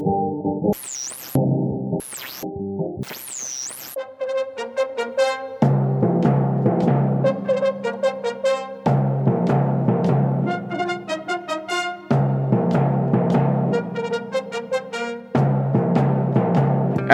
And 0.00 0.06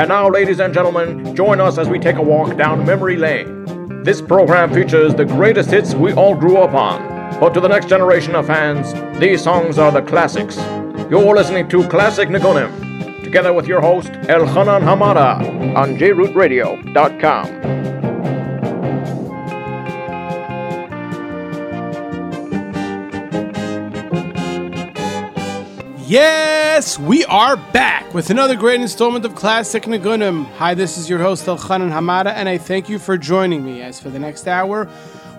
now, 0.08 0.28
ladies 0.28 0.60
and 0.60 0.74
gentlemen, 0.74 1.34
join 1.34 1.60
us 1.62 1.78
as 1.78 1.88
we 1.88 1.98
take 1.98 2.16
a 2.16 2.22
walk 2.22 2.58
down 2.58 2.84
memory 2.84 3.16
lane. 3.16 4.02
This 4.04 4.20
program 4.20 4.74
features 4.74 5.14
the 5.14 5.24
greatest 5.24 5.70
hits 5.70 5.94
we 5.94 6.12
all 6.12 6.34
grew 6.34 6.58
up 6.58 6.74
on. 6.74 7.40
But 7.40 7.54
to 7.54 7.60
the 7.60 7.68
next 7.68 7.88
generation 7.88 8.34
of 8.34 8.46
fans, 8.46 8.92
these 9.18 9.42
songs 9.42 9.78
are 9.78 9.90
the 9.90 10.02
classics. 10.02 10.58
You're 11.14 11.36
listening 11.36 11.68
to 11.68 11.86
Classic 11.86 12.28
Nigunim, 12.28 13.22
together 13.22 13.52
with 13.52 13.68
your 13.68 13.80
host, 13.80 14.10
Elchanan 14.26 14.82
Hamada, 14.82 15.76
on 15.76 15.96
jrootradio.com. 15.96 17.46
Yes, 26.04 26.98
we 26.98 27.24
are 27.26 27.56
back 27.56 28.12
with 28.12 28.30
another 28.30 28.56
great 28.56 28.80
installment 28.80 29.24
of 29.24 29.36
Classic 29.36 29.84
Nagunim. 29.84 30.46
Hi, 30.56 30.74
this 30.74 30.98
is 30.98 31.08
your 31.08 31.20
host 31.20 31.46
Elchanan 31.46 31.92
Hamada, 31.92 32.32
and 32.32 32.48
I 32.48 32.58
thank 32.58 32.88
you 32.88 32.98
for 32.98 33.16
joining 33.16 33.64
me. 33.64 33.82
As 33.82 34.00
for 34.00 34.10
the 34.10 34.18
next 34.18 34.48
hour, 34.48 34.88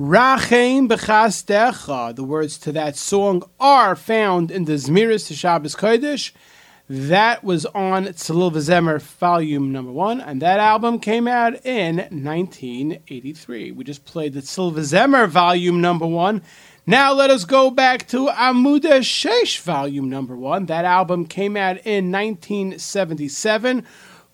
Rachem 0.03 0.89
b'chastecha. 0.89 2.17
The 2.17 2.25
words 2.25 2.59
to 2.59 2.73
that 2.73 2.97
song 2.97 3.45
are 3.61 3.95
found 3.95 4.51
in 4.51 4.65
the 4.65 4.73
Zmiris 4.73 5.29
to 5.29 5.35
Shabbos 5.35 5.77
Kodesh. 5.77 6.33
That 6.89 7.45
was 7.45 7.67
on 7.67 8.07
Tzlil 8.07 8.51
V'Zemer 8.51 9.01
Volume 9.01 9.71
Number 9.71 9.93
One, 9.93 10.21
and 10.21 10.43
that 10.43 10.59
album 10.59 10.99
came 10.99 11.29
out 11.29 11.65
in 11.65 11.99
1983. 11.99 13.71
We 13.71 13.85
just 13.85 14.05
played 14.05 14.33
the 14.33 14.41
Tzlil 14.41 14.73
V'Zemer 14.75 15.29
Volume 15.29 15.81
Number 15.81 16.09
One. 16.09 16.43
Now 16.85 17.13
let 17.13 17.31
us 17.31 17.45
go 17.45 17.71
back 17.71 18.09
to 18.09 18.27
Amuda 18.27 19.03
Shesh 19.03 19.61
Volume 19.61 20.11
Number 20.11 20.37
One. 20.37 20.67
That 20.67 20.85
album 20.85 21.27
came 21.27 21.57
out 21.57 21.77
in 21.87 22.11
1977. 22.11 23.87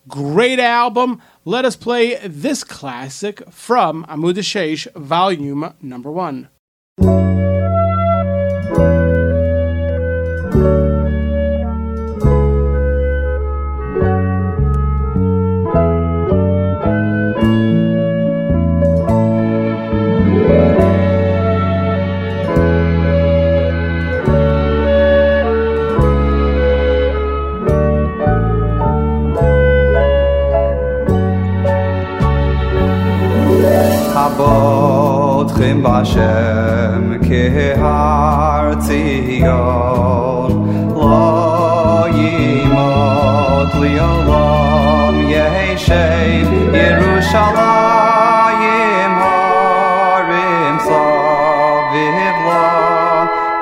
Great 0.07 0.59
album. 0.59 1.21
Let 1.49 1.65
us 1.65 1.75
play 1.75 2.15
this 2.27 2.63
classic 2.63 3.41
from 3.49 4.05
Amuda 4.05 4.43
Shesh 4.43 4.85
Volume 4.93 5.73
Number 5.81 6.11
One. 6.11 6.49
Abotchim 35.79 35.83
Bashem 35.83 37.19
Kehar 37.23 38.75
Tzion 38.75 40.51
Lo 40.95 42.07
Yimot 42.11 43.71
Liolam 43.81 45.15
Yeshev 45.31 46.49
Yerushalayim 46.73 49.13
Harim 49.21 50.77
Saviv 50.87 52.37
La 52.47 52.67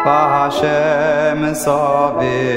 Bashem 0.06 1.42
Saviv 1.64 2.57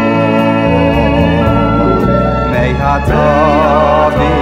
Mei 2.53 2.73
HaTaviyah 2.83 4.39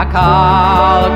Akal 0.00 1.07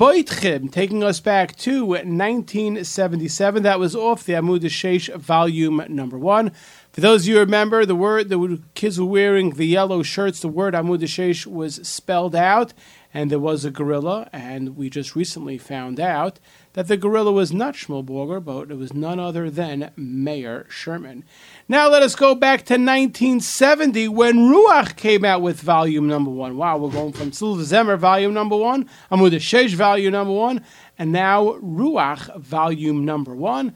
Boitchim, 0.00 0.72
taking 0.72 1.04
us 1.04 1.20
back 1.20 1.54
to 1.56 1.84
1977. 1.84 3.62
That 3.64 3.78
was 3.78 3.94
off 3.94 4.24
the 4.24 4.32
Amud 4.32 4.62
Sheish 4.62 5.14
volume 5.14 5.84
number 5.90 6.18
one. 6.18 6.52
For 6.90 7.02
those 7.02 7.24
of 7.24 7.28
you 7.28 7.34
who 7.34 7.40
remember, 7.40 7.84
the 7.84 7.94
word 7.94 8.30
the 8.30 8.62
kids 8.74 8.98
were 8.98 9.04
wearing 9.04 9.50
the 9.50 9.66
yellow 9.66 10.02
shirts, 10.02 10.40
the 10.40 10.48
word 10.48 10.72
Amud 10.72 11.02
Sheish 11.02 11.44
was 11.44 11.86
spelled 11.86 12.34
out, 12.34 12.72
and 13.12 13.30
there 13.30 13.38
was 13.38 13.64
a 13.64 13.70
gorilla, 13.70 14.28
and 14.32 14.76
we 14.76 14.88
just 14.88 15.16
recently 15.16 15.58
found 15.58 15.98
out 15.98 16.38
that 16.74 16.86
the 16.86 16.96
gorilla 16.96 17.32
was 17.32 17.52
not 17.52 17.74
Schmilborger, 17.74 18.44
but 18.44 18.70
it 18.70 18.76
was 18.76 18.94
none 18.94 19.18
other 19.18 19.50
than 19.50 19.90
Mayor 19.96 20.66
Sherman. 20.68 21.24
Now 21.68 21.88
let 21.88 22.02
us 22.02 22.14
go 22.14 22.34
back 22.34 22.60
to 22.66 22.74
1970 22.74 24.08
when 24.08 24.36
Ruach 24.36 24.96
came 24.96 25.24
out 25.24 25.42
with 25.42 25.60
volume 25.60 26.06
number 26.06 26.30
one. 26.30 26.56
Wow, 26.56 26.78
we're 26.78 26.90
going 26.90 27.12
from 27.12 27.32
Tzlil 27.32 27.58
V'Zemer 27.58 27.98
volume 27.98 28.32
number 28.32 28.56
one, 28.56 28.88
Amud 29.10 29.32
Shesh 29.32 29.74
volume 29.74 30.12
number 30.12 30.32
one, 30.32 30.64
and 30.96 31.10
now 31.10 31.54
Ruach 31.54 32.36
volume 32.38 33.04
number 33.04 33.34
one. 33.34 33.74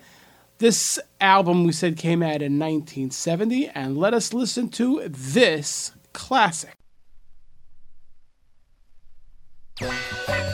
This 0.59 1.01
album 1.21 1.65
we 1.65 1.73
said 1.73 1.97
came 1.97 2.23
out 2.23 2.41
in 2.41 2.59
1970, 2.61 3.69
and 3.71 3.99
let 3.99 4.15
us 4.15 4.33
listen 4.33 4.69
to 4.71 5.03
this 5.09 5.93
classic. 6.13 6.77
了。 9.81 10.54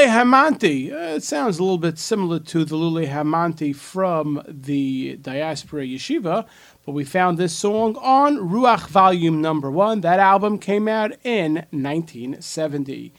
Lule 0.00 0.08
Hamanti. 0.08 0.90
Uh, 0.90 1.16
it 1.16 1.22
sounds 1.22 1.58
a 1.58 1.62
little 1.62 1.76
bit 1.76 1.98
similar 1.98 2.38
to 2.38 2.64
the 2.64 2.74
Lule 2.74 3.06
Hamanti 3.06 3.76
from 3.76 4.42
the 4.48 5.16
Diaspora 5.16 5.84
Yeshiva, 5.84 6.46
but 6.86 6.92
we 6.92 7.04
found 7.04 7.36
this 7.36 7.54
song 7.54 7.96
on 7.96 8.38
Ruach 8.38 8.86
Volume 8.88 9.42
Number 9.42 9.70
One. 9.70 10.00
That 10.00 10.18
album 10.18 10.58
came 10.58 10.88
out 10.88 11.12
in 11.22 11.66
1970. 11.70 13.12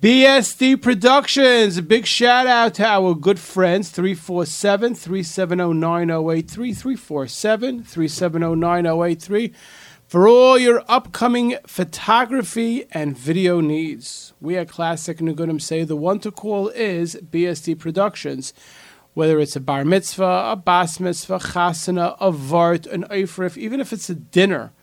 BSD 0.00 0.80
Productions. 0.80 1.78
A 1.78 1.82
big 1.82 2.06
shout 2.06 2.46
out 2.46 2.74
to 2.74 2.86
our 2.86 3.16
good 3.16 3.40
friends 3.40 3.90
347 3.90 4.94
370 4.94 5.72
9083. 5.74 6.74
347 6.74 7.82
370 7.82 8.54
9083 8.54 9.52
for 10.12 10.28
all 10.28 10.58
your 10.58 10.84
upcoming 10.88 11.56
photography 11.66 12.84
and 12.92 13.16
video 13.16 13.62
needs. 13.62 14.34
We 14.42 14.58
at 14.58 14.68
Classic 14.68 15.16
Nagunim 15.16 15.58
say 15.58 15.84
the 15.84 15.96
one 15.96 16.18
to 16.18 16.30
call 16.30 16.68
is 16.68 17.16
BSD 17.16 17.78
Productions. 17.78 18.52
whether 19.14 19.40
it's 19.40 19.56
a 19.56 19.60
bar 19.60 19.86
mitzvah, 19.86 20.50
a 20.52 20.56
bas 20.56 21.00
mitzvah, 21.00 21.38
chasana, 21.38 22.14
a 22.20 22.30
vart, 22.30 22.86
an 22.92 23.04
eifrif, 23.04 23.56
even 23.56 23.80
if 23.80 23.90
it's 23.90 24.10
a 24.10 24.14
dinner. 24.14 24.74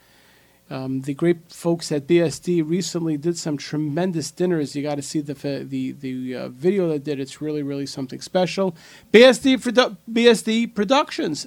Um, 0.71 1.01
the 1.01 1.13
great 1.13 1.51
folks 1.51 1.91
at 1.91 2.07
BSD 2.07 2.67
recently 2.67 3.15
did 3.15 3.37
some 3.37 3.57
tremendous 3.57 4.31
dinners. 4.31 4.75
You 4.75 4.81
got 4.81 4.95
to 4.95 5.03
see 5.03 5.21
the 5.21 5.35
the 5.63 5.91
the 5.91 6.35
uh, 6.35 6.49
video 6.49 6.89
they 6.89 6.97
did. 6.97 7.19
It's 7.19 7.39
really 7.39 7.61
really 7.61 7.85
something 7.85 8.19
special. 8.19 8.75
BSD 9.13 9.61
produ- 9.61 9.97
BSD 10.11 10.73
Productions 10.73 11.45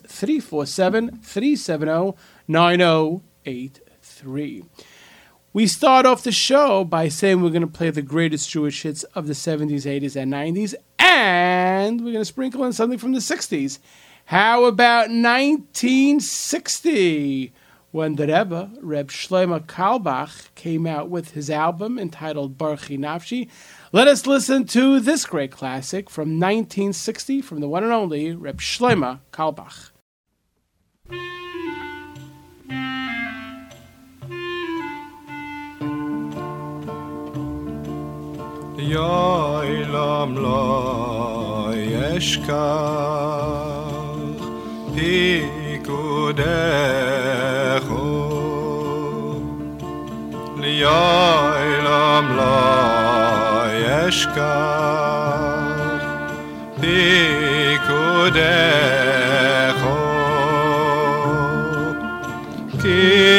347-370-9083. 3.44 4.66
We 5.54 5.66
start 5.66 6.06
off 6.06 6.24
the 6.24 6.32
show 6.32 6.82
by 6.84 7.08
saying 7.08 7.42
we're 7.42 7.50
going 7.50 7.60
to 7.60 7.66
play 7.66 7.90
the 7.90 8.00
greatest 8.00 8.48
Jewish 8.48 8.80
hits 8.82 9.02
of 9.14 9.26
the 9.26 9.34
70s, 9.34 9.82
80s, 9.82 10.16
and 10.16 10.32
90s, 10.32 10.74
and 10.98 12.00
we're 12.00 12.12
going 12.12 12.22
to 12.22 12.24
sprinkle 12.24 12.64
in 12.64 12.72
something 12.72 12.96
from 12.98 13.12
the 13.12 13.18
60s. 13.18 13.78
How 14.26 14.64
about 14.64 15.10
1960? 15.10 17.52
when 17.92 18.16
the 18.16 18.26
Rebbe, 18.26 18.70
Reb 18.80 19.10
Shlomo 19.10 19.64
Carlebach, 19.64 20.48
came 20.54 20.86
out 20.86 21.10
with 21.10 21.32
his 21.32 21.50
album 21.50 21.98
entitled 21.98 22.56
Barchi 22.56 22.98
Nafshi. 22.98 23.50
Let 23.92 24.08
us 24.08 24.26
listen 24.26 24.64
to 24.68 24.98
this 24.98 25.26
great 25.26 25.52
classic 25.52 26.08
from 26.08 26.40
1960 26.40 27.42
from 27.42 27.60
the 27.60 27.68
one 27.68 27.84
and 27.84 27.92
only 27.92 28.32
Reb 28.32 28.60
Shlomo 28.60 29.20
Carlebach. 29.30 29.90
יוילום 38.84 40.38
לא 40.38 41.70
ישכח 41.76 42.52
פיקודךו 44.94 46.42
ליוילום 50.56 52.36
לא 52.36 52.42
ישכח 54.08 54.42
פיקודךו 56.80 58.32
כי 62.82 63.32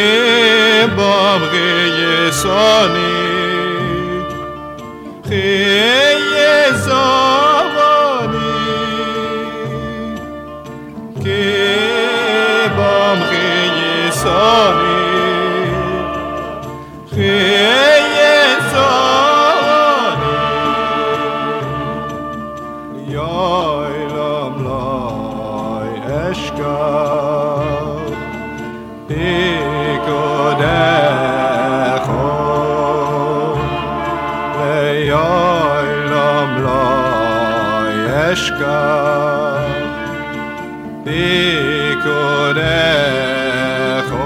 Te 5.34 6.14
Jesus. 6.30 7.43
Mishka 38.44 38.80
Bikodecho 42.84 44.24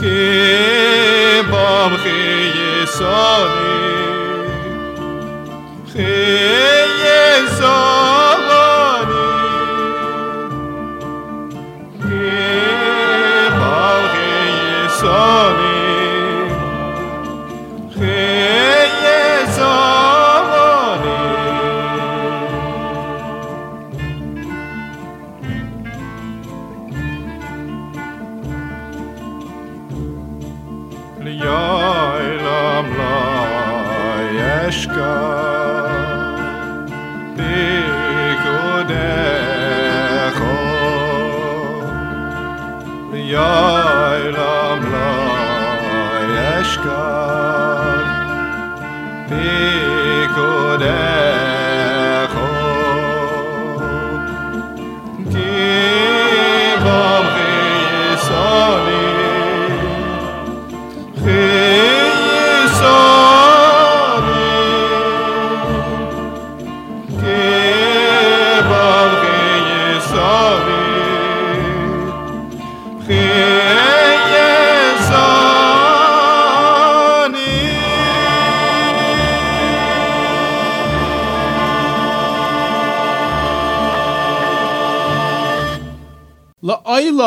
Kibom 0.00 1.92
Chiyisoni 2.02 3.61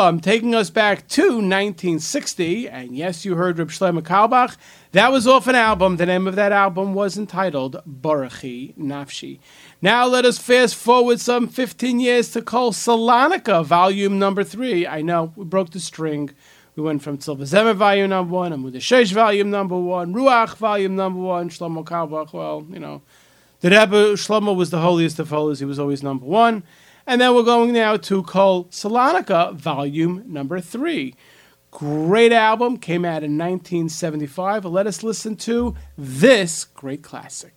La'olam, 0.06 0.22
taking 0.22 0.54
us 0.54 0.70
back 0.70 1.08
to 1.08 1.22
1960. 1.22 2.68
And 2.68 2.96
yes, 2.96 3.24
you 3.24 3.34
heard 3.34 3.58
Reb 3.58 3.70
Shlomo 3.70 4.00
Carlebach. 4.00 4.56
That 4.92 5.10
was 5.10 5.26
off 5.26 5.46
an 5.46 5.54
album. 5.54 5.96
The 5.96 6.06
name 6.06 6.26
of 6.26 6.36
that 6.36 6.52
album 6.52 6.94
was 6.94 7.18
entitled 7.18 7.82
Barachi 7.86 8.76
Nafshi. 8.76 9.40
Now 9.82 10.06
let 10.06 10.24
us 10.24 10.38
fast 10.38 10.76
forward 10.76 11.20
some 11.20 11.48
15 11.48 12.00
years 12.00 12.30
to 12.32 12.42
Kol 12.42 12.72
Salonika, 12.72 13.64
volume 13.64 14.18
number 14.18 14.44
three. 14.44 14.86
I 14.86 15.02
know, 15.02 15.32
we 15.36 15.44
broke 15.44 15.70
the 15.70 15.80
string. 15.80 16.30
We 16.76 16.82
went 16.82 17.02
from 17.02 17.18
Tzlil 17.18 17.38
V'Zemer, 17.38 17.74
volume 17.74 18.10
number 18.10 18.32
one, 18.32 18.52
Amud 18.52 18.74
Shesh, 18.76 19.12
volume 19.12 19.50
number 19.50 19.78
one, 19.78 20.14
Ruach, 20.14 20.56
volume 20.56 20.94
number 20.94 21.20
one, 21.20 21.48
Shlomo 21.48 21.84
Carlebach. 21.84 22.32
Well, 22.32 22.66
you 22.70 22.78
know, 22.78 23.02
the 23.60 23.70
Rebbe 23.70 24.12
Shlomo 24.14 24.54
was 24.54 24.70
the 24.70 24.80
holiest 24.80 25.18
of 25.18 25.30
holies. 25.30 25.58
He 25.58 25.64
was 25.64 25.78
always 25.78 26.02
number 26.02 26.26
one. 26.26 26.62
And 27.08 27.20
then 27.20 27.36
we're 27.36 27.44
going 27.44 27.72
now 27.72 27.96
to 27.96 28.24
Kol 28.24 28.64
Salonika, 28.64 29.54
volume 29.54 30.24
number 30.26 30.60
three. 30.60 31.14
Great 31.70 32.32
album, 32.32 32.78
came 32.78 33.04
out 33.04 33.22
in 33.22 33.38
1975. 33.38 34.64
Let 34.64 34.88
us 34.88 35.04
listen 35.04 35.36
to 35.36 35.76
this 35.96 36.64
great 36.64 37.02
classic. 37.04 37.54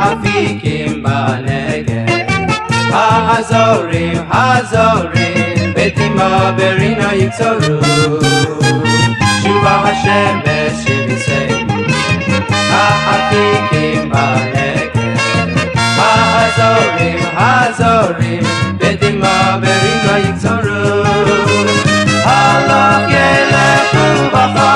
Hafikim 0.00 1.02
Banegev 1.02 2.08
Ha'azorim, 2.92 4.18
ha'azorim 4.30 5.74
Betima 5.74 6.30
berina 6.58 7.10
yitzoru. 7.20 7.80
Shuba 9.42 9.74
Hashem 9.84 10.34
beshivisem 10.44 11.68
Ha'afikim 12.72 14.10
Banegev 14.12 15.16
Ha'azorim, 16.00 17.20
ha'azorim 17.38 18.44
Betima 18.80 19.36
berina 19.62 20.14
yitzoru. 20.26 20.82
Halak 22.26 23.04
yelechu 23.14 24.06
b'cha 24.32 24.74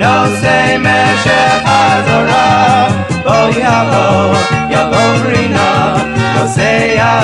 Nosei 0.00 0.72
meshech 0.84 1.64
ha'azorah 1.66 2.88
Bo'i 3.24 3.60
ha'lo 3.68 4.03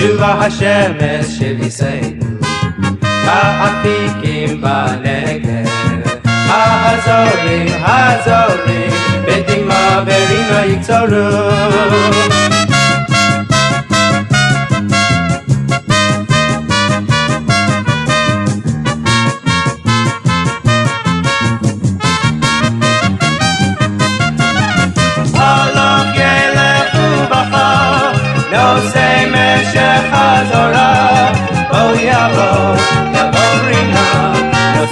Shuva 0.00 0.30
Hashem 0.40 0.96
es 0.98 1.36
Sheviseinu, 1.36 2.38
Ka'afikim 3.02 4.58
Baneged. 4.62 5.68
Hazorim, 6.48 7.68
Hazorim, 7.84 8.92
Betima 9.26 10.02
Berina 10.06 10.60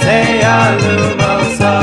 no 0.09 0.15
say 0.15 0.41
alumosa. 0.41 1.73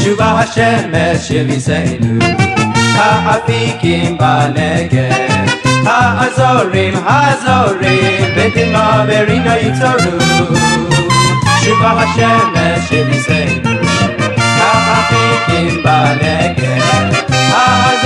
Shuva 0.00 0.28
Hashem 0.38 0.94
es 0.94 1.28
Sheviseinu, 1.28 2.20
ha'afikim 2.98 4.18
baneged. 4.18 5.48
Ha'azorim, 5.86 6.94
ha'azorim, 7.06 8.34
betima 8.36 8.84
berina 9.08 9.54
yitzoru. 9.62 10.14
Shuva 11.62 11.90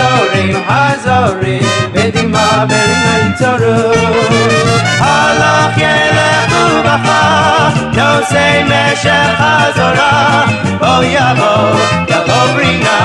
Ha'azorim, 0.07 0.57
ha'azorim, 0.69 1.67
betima 1.95 2.47
berina 2.71 3.15
yitzoru. 3.23 3.79
Halach 5.03 5.79
yelechu 5.83 6.65
bacha, 6.87 7.23
no 7.97 8.11
say 8.31 8.57
meshech 8.71 9.35
hazorah. 9.41 10.47
Oh 10.91 11.03
yavo, 11.15 11.55
yavo 12.13 12.41
brina. 12.55 12.99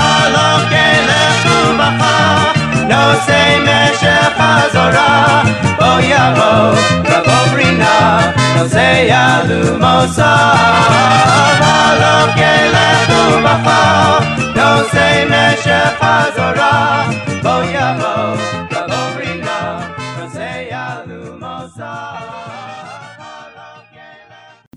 Halach 0.00 0.72
yelechu 0.76 1.58
bacha, 1.80 2.16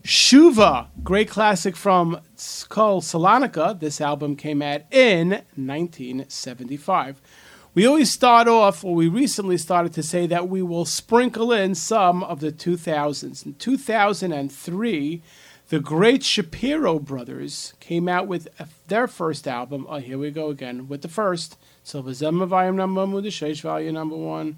Shuva, 0.03 0.87
great 1.03 1.29
classic 1.29 1.75
from 1.75 2.21
Skull 2.35 3.01
Salonica. 3.01 3.77
This 3.79 3.99
album 3.99 4.35
came 4.35 4.61
out 4.61 4.81
in 4.91 5.29
1975. 5.55 7.21
We 7.73 7.85
always 7.85 8.11
start 8.11 8.47
off, 8.47 8.83
or 8.83 8.95
we 8.95 9.07
recently 9.07 9.57
started 9.57 9.93
to 9.93 10.03
say 10.03 10.25
that 10.27 10.49
we 10.49 10.61
will 10.61 10.85
sprinkle 10.85 11.51
in 11.51 11.75
some 11.75 12.23
of 12.23 12.39
the 12.39 12.51
2000s. 12.51 13.45
In 13.45 13.53
2003, 13.55 15.21
the 15.69 15.79
great 15.79 16.23
Shapiro 16.23 16.97
brothers 16.97 17.73
came 17.79 18.07
out 18.07 18.27
with 18.27 18.47
their 18.87 19.07
first 19.07 19.47
album. 19.47 19.85
Oh, 19.89 19.97
here 19.97 20.17
we 20.17 20.31
go 20.31 20.49
again 20.49 20.87
with 20.87 21.01
the 21.01 21.09
first. 21.09 21.57
Zema 21.85 22.47
volume 22.47 22.77
number 22.77 23.05
one, 23.05 23.11
Mudashesh 23.11 23.61
volume 23.61 23.93
number 23.93 24.15
one. 24.15 24.57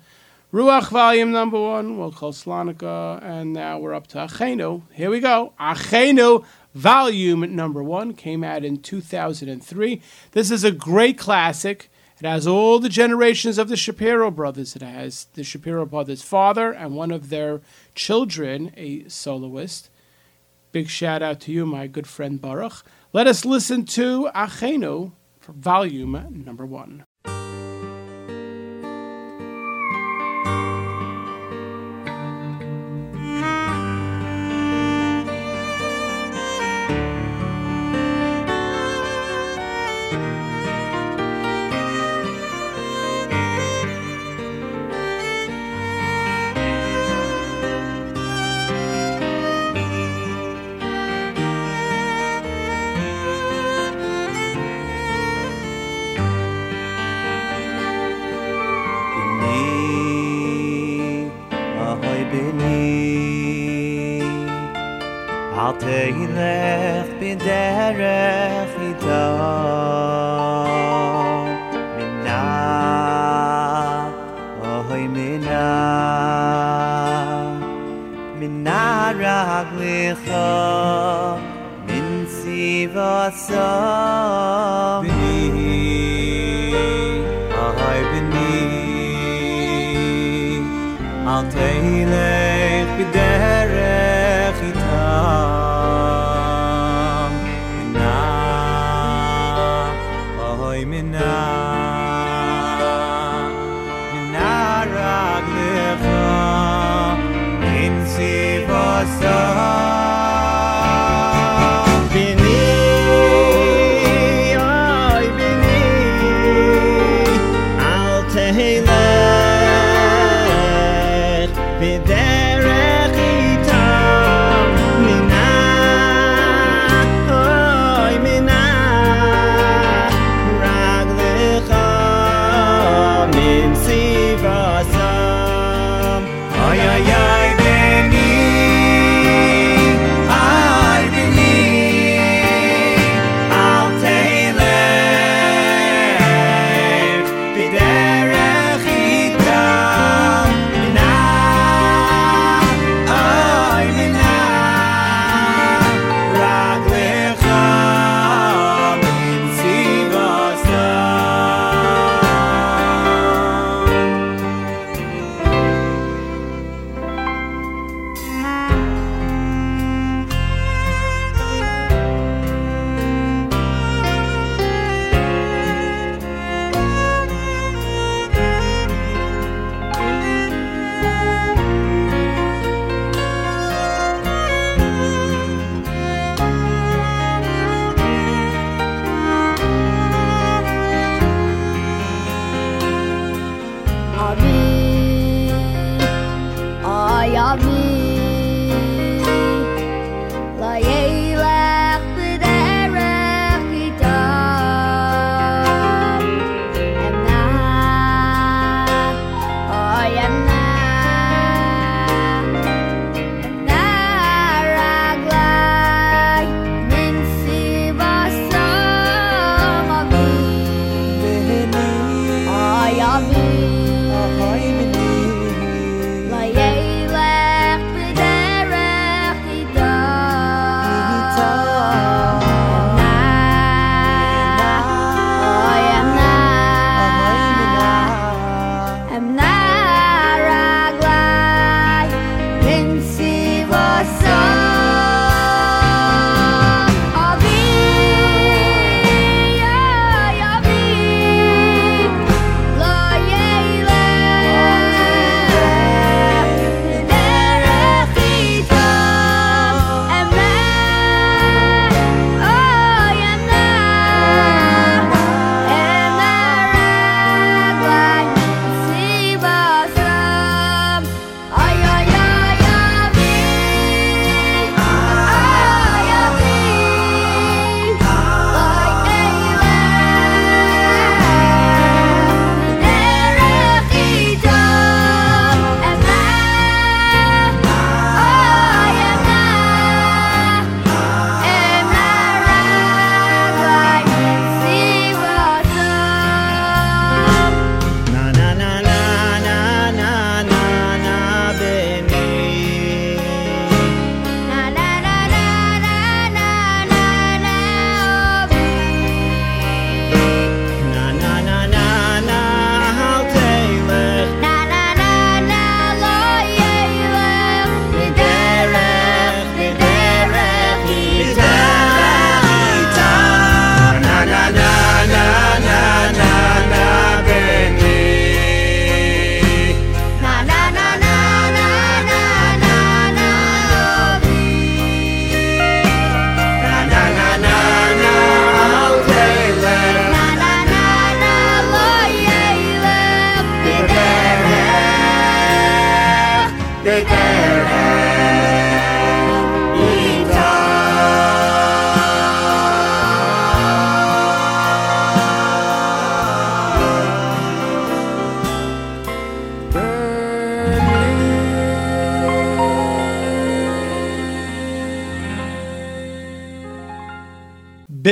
Ruach 0.53 0.89
volume 0.89 1.31
number 1.31 1.59
one, 1.59 1.97
we'll 1.97 2.11
call 2.11 2.33
Slanica, 2.33 3.21
and 3.23 3.53
now 3.53 3.79
we're 3.79 3.93
up 3.93 4.07
to 4.07 4.17
Achenu. 4.17 4.83
Here 4.93 5.09
we 5.09 5.19
go. 5.19 5.53
Achenu 5.59 6.45
volume 6.73 7.55
number 7.55 7.83
one 7.83 8.13
came 8.13 8.43
out 8.43 8.63
in 8.63 8.81
2003. 8.81 10.01
This 10.31 10.51
is 10.51 10.63
a 10.63 10.71
great 10.71 11.17
classic. 11.17 11.91
It 12.19 12.25
has 12.25 12.45
all 12.45 12.79
the 12.79 12.89
generations 12.89 13.57
of 13.57 13.69
the 13.69 13.77
Shapiro 13.77 14.29
brothers. 14.29 14.75
It 14.75 14.81
has 14.81 15.27
the 15.33 15.43
Shapiro 15.43 15.85
brothers' 15.85 16.21
father 16.21 16.71
and 16.71 16.95
one 16.95 17.11
of 17.11 17.29
their 17.29 17.61
children, 17.95 18.73
a 18.75 19.07
soloist. 19.07 19.89
Big 20.71 20.87
shout 20.87 21.23
out 21.23 21.39
to 21.41 21.51
you, 21.51 21.65
my 21.65 21.87
good 21.87 22.05
friend 22.05 22.39
Baruch. 22.39 22.83
Let 23.11 23.25
us 23.25 23.43
listen 23.43 23.85
to 23.85 24.29
Achenu 24.35 25.13
for 25.39 25.53
volume 25.53 26.43
number 26.45 26.65
one. 26.65 27.05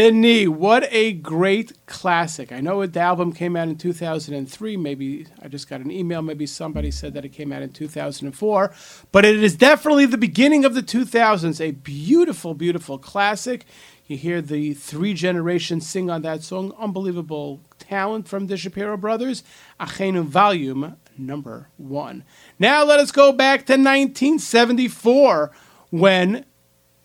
What 0.08 0.88
a 0.91 1.13
great 1.13 1.86
classic. 1.86 2.52
I 2.52 2.62
know 2.62 2.86
the 2.86 3.00
album 3.00 3.34
came 3.34 3.56
out 3.56 3.67
in 3.67 3.78
2003. 3.78 4.78
Maybe 4.78 5.28
I 5.41 5.48
just 5.48 5.70
got 5.70 5.82
an 5.82 5.91
email. 5.91 6.22
Maybe 6.22 6.46
somebody 6.46 6.91
said 6.91 7.13
that 7.13 7.26
it 7.26 7.30
came 7.30 7.52
out 7.52 7.62
in 7.62 7.72
2004. 7.72 8.74
But 9.12 9.26
it 9.26 9.43
is 9.43 9.56
definitely 9.56 10.06
the 10.06 10.17
beginning 10.17 10.63
of 10.63 10.76
the 10.76 10.82
2000s. 10.82 11.60
A 11.60 11.72
beautiful, 11.72 12.54
beautiful 12.54 12.98
classic. 12.98 13.65
You 14.06 14.15
hear 14.15 14.41
the 14.41 14.74
three 14.74 15.13
generations 15.13 15.89
sing 15.89 16.10
on 16.10 16.22
that 16.22 16.41
song. 16.41 16.74
Unbelievable 16.80 17.62
talent 17.78 18.28
from 18.28 18.48
the 18.48 18.56
Shapiro 18.56 18.96
brothers. 18.96 19.43
Achenu 19.80 20.24
Volume 20.24 20.96
number 21.17 21.67
one. 21.78 22.24
Now 22.60 22.84
let 22.86 23.00
us 23.00 23.12
go 23.12 23.32
back 23.34 23.65
to 23.65 23.74
1974 23.74 25.52
when 25.89 26.46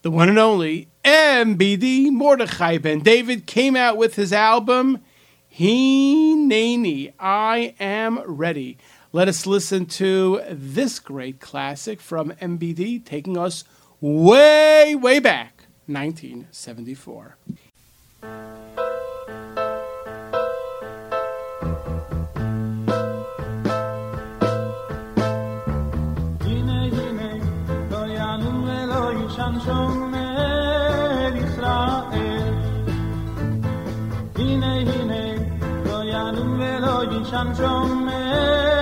the 0.03 0.11
one 0.11 0.29
and 0.29 0.39
only 0.39 0.89
MBD 1.05 2.11
Mordechai 2.11 2.79
Ben 2.79 3.01
David 3.01 3.47
came 3.47 3.77
out 3.77 3.97
with 3.97 4.17
his 4.17 4.33
album 4.33 4.99
He 5.49 6.35
Hineni, 6.35 7.13
I 7.19 7.75
Am 7.79 8.19
Ready. 8.27 8.79
Let 9.13 9.29
us 9.29 9.47
listen 9.47 9.87
to 9.87 10.43
this 10.51 10.99
great 10.99 11.41
classic 11.41 12.01
from 12.01 12.33
MBD, 12.33 13.05
taking 13.05 13.39
us 13.39 13.65
way, 14.01 14.95
way 14.95 15.21
back, 15.21 15.67
1974. 15.87 17.37
canzone 29.43 31.33
di 31.33 31.41
Israel 31.43 32.61
Hine 34.37 34.73
hine, 34.85 35.25
lo 35.85 36.03
yanum 36.03 36.57
velo 36.59 37.03
yin 37.11 37.25
chanzone 37.25 38.82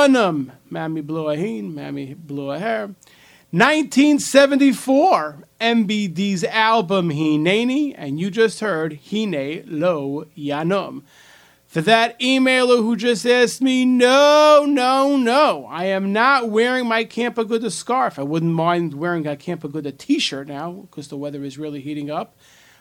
Loyanum. 0.00 0.52
Mammy 0.70 1.02
blew 1.02 1.28
a 1.28 1.36
heen, 1.36 1.74
Mammy 1.74 2.16
a 2.28 2.58
hair. 2.58 2.94
1974, 3.52 5.44
MBD's 5.60 6.44
album 6.44 7.10
Hineni, 7.10 7.94
and 7.98 8.18
you 8.20 8.30
just 8.30 8.60
heard 8.60 9.00
Hine 9.10 9.64
Lo 9.66 10.24
Yanum. 10.38 11.02
For 11.66 11.82
that 11.82 12.18
emailer 12.18 12.78
who 12.78 12.96
just 12.96 13.26
asked 13.26 13.60
me, 13.60 13.84
no, 13.84 14.64
no, 14.66 15.16
no, 15.16 15.66
I 15.66 15.84
am 15.84 16.12
not 16.12 16.48
wearing 16.48 16.86
my 16.86 17.04
Camp 17.04 17.36
Aguda 17.36 17.70
scarf. 17.70 18.18
I 18.18 18.22
wouldn't 18.22 18.52
mind 18.52 18.94
wearing 18.94 19.26
a 19.26 19.36
Camp 19.36 19.62
Aguda 19.62 19.96
t-shirt 19.96 20.48
now 20.48 20.72
because 20.72 21.08
the 21.08 21.16
weather 21.16 21.44
is 21.44 21.58
really 21.58 21.80
heating 21.80 22.10
up. 22.10 22.36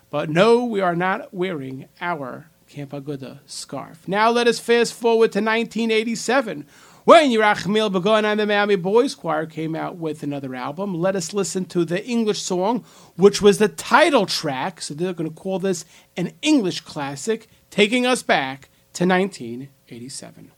But 0.09 0.29
no, 0.29 0.63
we 0.63 0.81
are 0.81 0.95
not 0.95 1.33
wearing 1.33 1.89
our 1.99 2.47
Camp 2.69 2.91
Aguda 2.91 3.39
scarf. 3.45 4.07
Now 4.07 4.29
let 4.29 4.47
us 4.47 4.59
fast 4.59 4.93
forward 4.93 5.31
to 5.33 5.39
1987 5.39 6.65
when 7.09 7.31
Yerachmiel 7.31 7.91
Begun 7.91 8.23
and 8.23 8.39
the 8.39 8.45
Miami 8.45 8.75
Boys 8.75 9.15
Choir 9.15 9.47
came 9.47 9.75
out 9.75 9.97
with 9.97 10.21
another 10.21 10.53
album. 10.53 10.93
Let 10.93 11.15
us 11.15 11.33
listen 11.33 11.65
to 11.65 11.83
the 11.83 12.05
English 12.05 12.39
song, 12.39 12.85
which 13.15 13.41
was 13.41 13.57
the 13.57 13.67
title 13.67 14.27
track. 14.27 14.79
So 14.79 14.93
they're 14.93 15.13
going 15.13 15.27
to 15.27 15.35
call 15.35 15.57
this 15.57 15.85
an 16.15 16.33
English 16.43 16.81
classic, 16.81 17.47
taking 17.71 18.05
us 18.05 18.21
back 18.21 18.69
to 18.93 19.07
1987. 19.07 20.51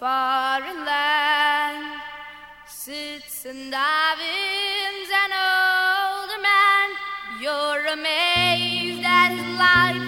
foreign 0.00 0.84
land 0.86 2.00
sits 2.66 3.44
and 3.44 3.70
divines 3.70 5.10
an 5.24 5.32
older 5.36 6.40
man. 6.40 6.88
You're 7.38 7.84
amazed 7.92 9.04
at 9.04 9.28
his 9.36 9.44
life 9.58 10.00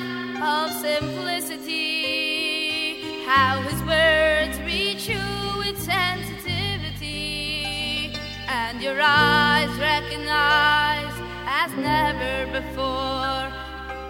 of 0.42 0.72
simplicity, 0.80 3.02
how 3.26 3.60
his 3.68 3.82
words 3.82 4.58
reach 4.64 5.10
you 5.10 5.20
with 5.58 5.78
sensitivity, 5.78 8.14
and 8.48 8.80
your 8.80 8.98
eyes 8.98 9.68
recognize 9.78 11.12
as 11.46 11.70
never 11.74 12.46
before 12.46 13.50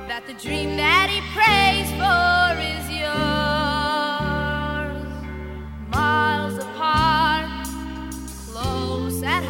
that 0.06 0.26
the 0.28 0.34
dream 0.34 0.76
that 0.76 1.10
he 1.10 1.20
prays 1.34 1.90
for 1.98 2.54
is 2.70 2.88
yours. 3.00 3.51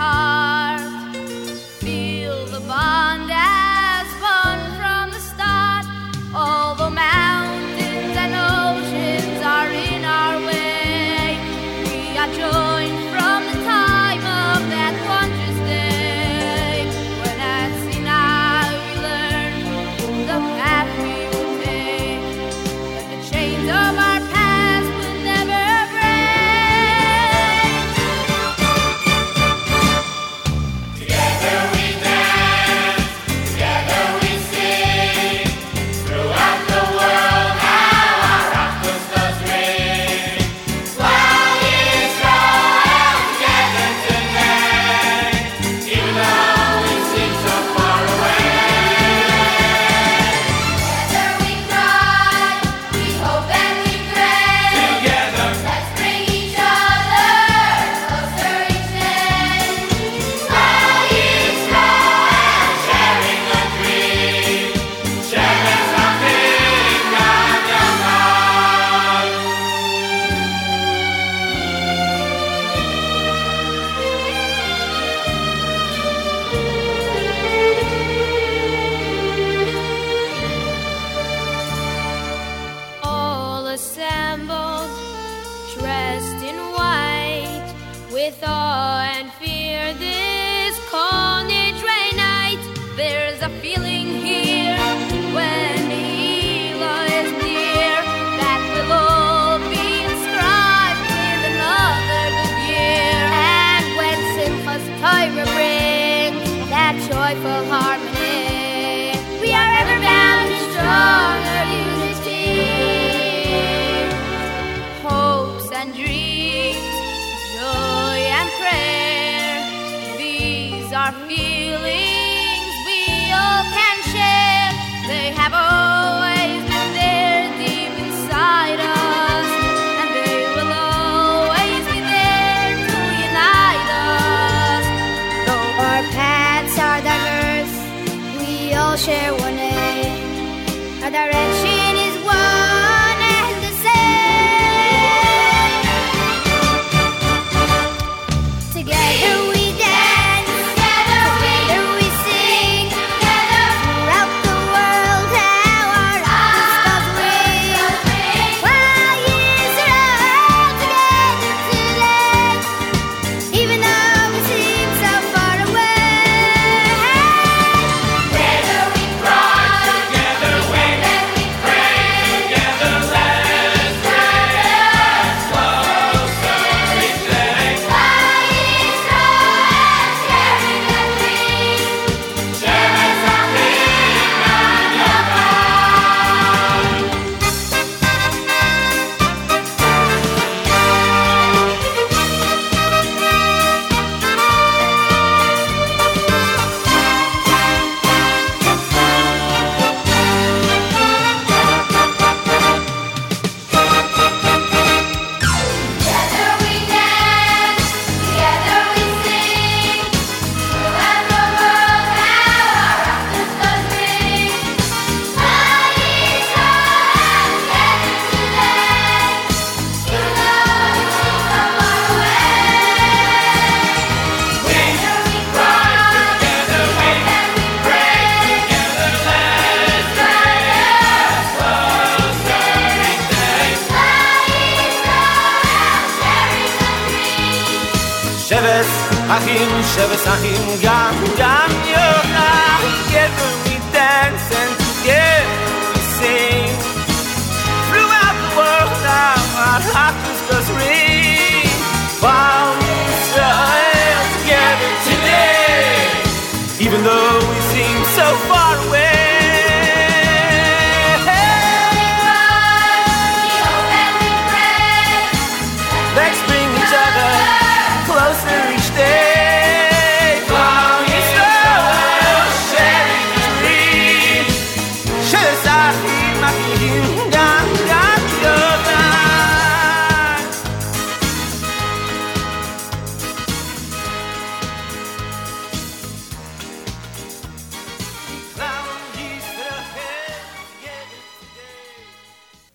high. 0.03 0.51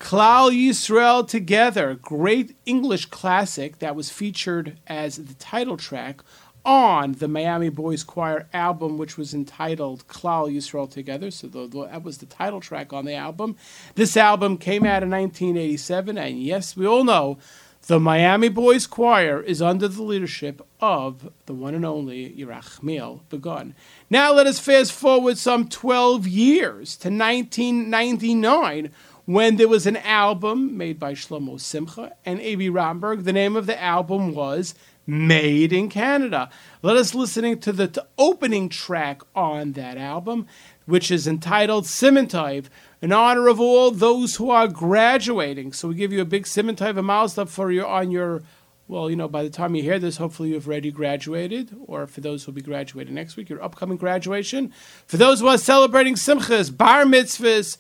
Klal 0.08 0.52
Yisrael 0.52 1.28
Together, 1.28 1.94
great 1.94 2.56
English 2.66 3.08
classic 3.08 3.80
that 3.80 3.94
was 3.94 4.10
featured 4.10 4.78
as 4.88 5.18
the 5.18 5.34
title 5.34 5.76
track 5.76 6.22
on 6.68 7.14
the 7.14 7.28
Miami 7.30 7.70
Boys 7.70 8.04
Choir 8.04 8.48
album, 8.54 8.98
which 8.98 9.18
was 9.18 9.34
entitled 9.34 10.06
Klal 10.08 10.54
Yisrael 10.54 10.92
Together. 10.92 11.32
So 11.32 11.48
the, 11.48 11.66
the- 11.66 11.86
that 11.88 12.04
was 12.04 12.18
the 12.18 12.26
title 12.26 12.60
track 12.60 12.92
on 12.92 13.06
the 13.06 13.14
album. 13.16 13.56
This 13.96 14.18
album 14.18 14.58
came 14.58 14.84
out 14.84 15.02
in 15.02 15.10
1987, 15.10 16.18
and 16.18 16.44
yes, 16.44 16.76
we 16.76 16.86
all 16.86 17.06
know 17.06 17.40
the 17.88 18.02
Miami 18.02 18.50
Boys 18.50 18.86
Choir 18.86 19.42
is 19.42 19.62
under 19.62 19.88
the 19.88 20.04
leadership 20.04 20.62
of 20.82 21.30
the 21.46 21.54
one 21.54 21.74
and 21.74 21.86
only 21.86 22.32
Yerachmiel 22.38 23.22
Begun. 23.30 23.74
Now 24.10 24.34
let 24.34 24.46
us 24.46 24.60
fast 24.60 24.92
forward 24.92 25.38
some 25.38 25.70
12 25.70 26.28
years 26.28 26.98
to 26.98 27.08
1999 27.10 28.92
when 29.26 29.56
there 29.56 29.68
was 29.70 29.86
an 29.88 29.98
album 29.98 30.78
made 30.78 31.00
by 31.00 31.14
Shlomo 31.14 31.60
Simcha 31.60 32.14
and 32.26 32.42
A.B. 32.42 32.68
Romberg. 32.70 33.24
The 33.24 33.32
name 33.34 33.56
of 33.56 33.66
the 33.68 33.82
album 33.82 34.34
was 34.36 34.76
Made 35.10 35.72
in 35.72 35.90
Canada. 35.90 36.50
Let 36.82 36.98
us 36.98 37.16
listening 37.16 37.60
to 37.62 37.72
the 37.72 37.88
t- 37.88 38.02
opening 38.18 38.68
track 38.68 39.22
on 39.34 39.72
that 39.72 39.98
album, 39.98 40.48
which 40.86 41.10
is 41.10 41.26
entitled 41.26 41.86
Simantov, 41.86 42.66
in 43.02 43.14
honor 43.14 43.48
of 43.48 43.60
all 43.60 43.92
those 43.92 44.36
who 44.36 44.50
are 44.50 44.68
graduating. 44.68 45.72
So 45.72 45.88
we 45.88 45.96
give 45.96 46.12
you 46.12 46.20
a 46.20 46.26
big 46.26 46.46
a 46.58 47.02
milestone 47.02 47.46
for 47.46 47.72
you 47.72 47.86
on 47.86 48.12
your 48.12 48.44
well, 48.88 49.10
you 49.10 49.18
know, 49.18 49.28
by 49.28 49.44
the 49.44 49.50
time 49.50 49.76
you 49.76 49.84
hear 49.84 50.00
this, 50.00 50.16
hopefully 50.18 50.50
you've 50.50 50.68
already 50.68 50.92
graduated, 50.92 51.76
or 51.86 52.08
for 52.08 52.22
those 52.22 52.44
who 52.44 52.52
will 52.52 52.56
be 52.56 52.62
graduating 52.62 53.16
next 53.16 53.36
week, 53.36 53.50
your 53.50 53.62
upcoming 53.62 53.98
graduation. 53.98 54.72
For 55.06 55.18
those 55.18 55.42
who 55.42 55.48
are 55.48 55.58
celebrating 55.58 56.16
simchas, 56.16 56.76
bar 56.76 57.04
mitzvahs, 57.04 57.78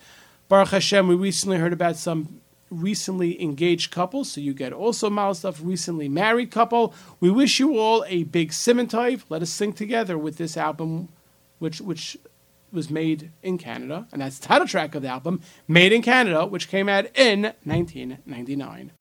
Baruch 0.49 0.69
Hashem, 0.69 1.07
we 1.07 1.15
recently 1.15 1.57
heard 1.57 1.73
about 1.73 1.95
some 1.95 2.41
recently 2.69 3.41
engaged 3.41 3.91
couple, 3.91 4.23
so 4.23 4.41
you 4.41 4.53
get 4.53 4.73
also 4.73 5.09
mal 5.09 5.33
stuff, 5.33 5.59
recently 5.63 6.09
married 6.09 6.51
couple. 6.51 6.93
We 7.19 7.29
wish 7.31 7.59
you 7.59 7.77
all 7.77 8.03
a 8.07 8.23
big 8.23 8.51
simantov. 8.51 9.23
Let 9.29 9.41
us 9.41 9.49
sing 9.49 9.73
together 9.73 10.17
with 10.17 10.37
this 10.37 10.57
album, 10.57 11.09
which 11.59 11.81
which 11.81 12.17
was 12.71 12.89
made 12.89 13.31
in 13.41 13.57
Canada, 13.57 14.07
and 14.11 14.21
that's 14.21 14.39
the 14.39 14.47
title 14.47 14.67
track 14.67 14.93
of 14.95 15.01
the 15.01 15.07
album, 15.07 15.41
Made 15.67 15.93
in 15.93 16.01
Canada, 16.01 16.45
which 16.45 16.67
came 16.67 16.89
out 16.89 17.05
in 17.15 17.53
1999. 17.63 18.91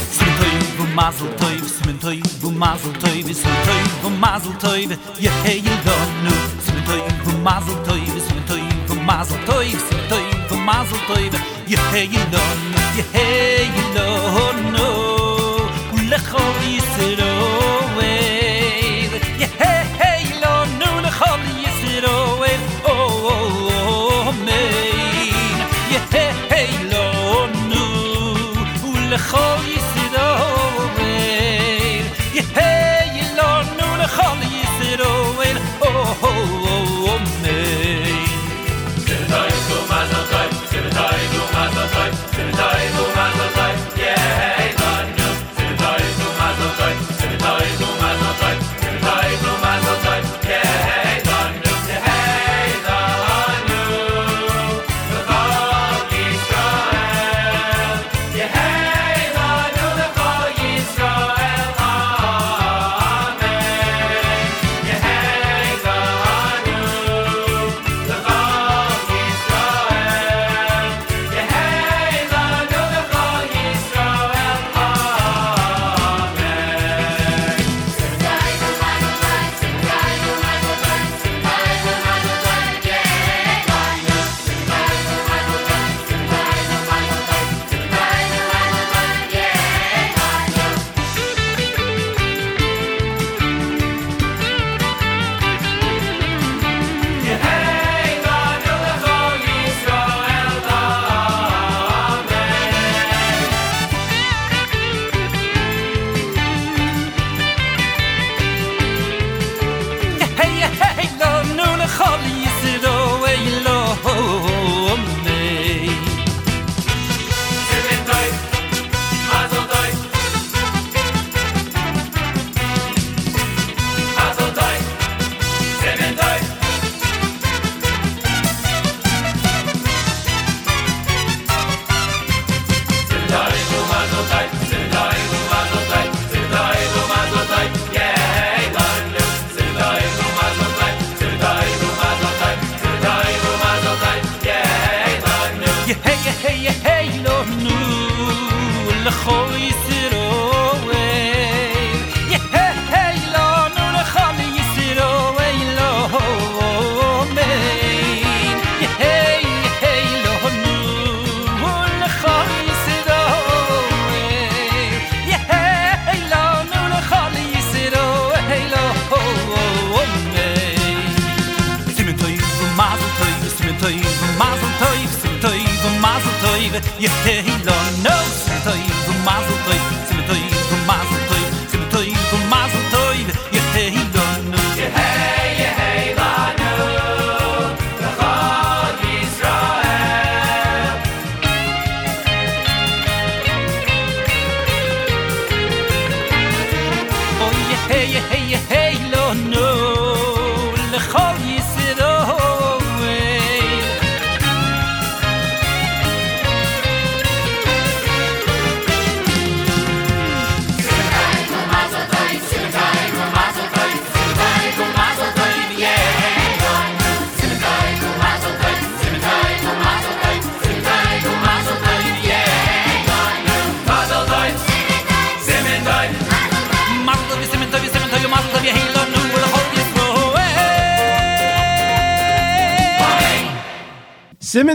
Simmen 0.00 0.38
toy, 0.76 0.94
mazel 0.94 1.28
toy, 1.36 1.56
simmen 1.66 2.00
toy, 2.00 2.50
mazel 2.50 2.92
toy, 2.94 3.22
simmen 3.32 4.00
toy, 4.02 4.08
mazel 4.10 4.52
toy, 4.54 4.96
ye 5.18 5.28
hey 5.28 5.58
you. 5.58 6.53
toy 6.86 7.00
in 7.08 7.16
vom 7.24 7.42
mazel 7.42 7.76
toy 7.86 8.00
is 8.16 8.26
mit 8.34 8.46
toy 8.46 8.60
in 8.60 8.80
vom 8.86 9.04
mazel 9.04 9.38
toy 9.46 9.66
is 9.66 9.84
mit 9.90 10.08
toy 10.08 10.24
in 10.50 10.64
mazel 10.64 10.98
toy 11.06 11.24
ye 11.66 11.76
hey 11.92 12.06
you 12.14 12.24
know 12.32 12.48
ye 12.96 13.02
hey 13.12 13.64
you 13.76 13.94
know. 13.94 14.13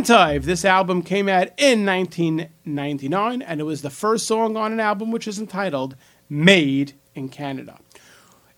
This 0.10 0.66
album 0.66 1.04
came 1.04 1.30
out 1.30 1.50
in 1.56 1.86
1999, 1.86 3.44
and 3.44 3.62
it 3.62 3.64
was 3.64 3.84
the 3.84 3.92
first 3.92 4.26
song 4.26 4.58
on 4.58 4.72
an 4.74 4.80
album 4.80 5.12
which 5.12 5.28
is 5.28 5.38
entitled 5.38 5.96
Made 6.28 6.94
in 7.14 7.30
Canada. 7.30 7.78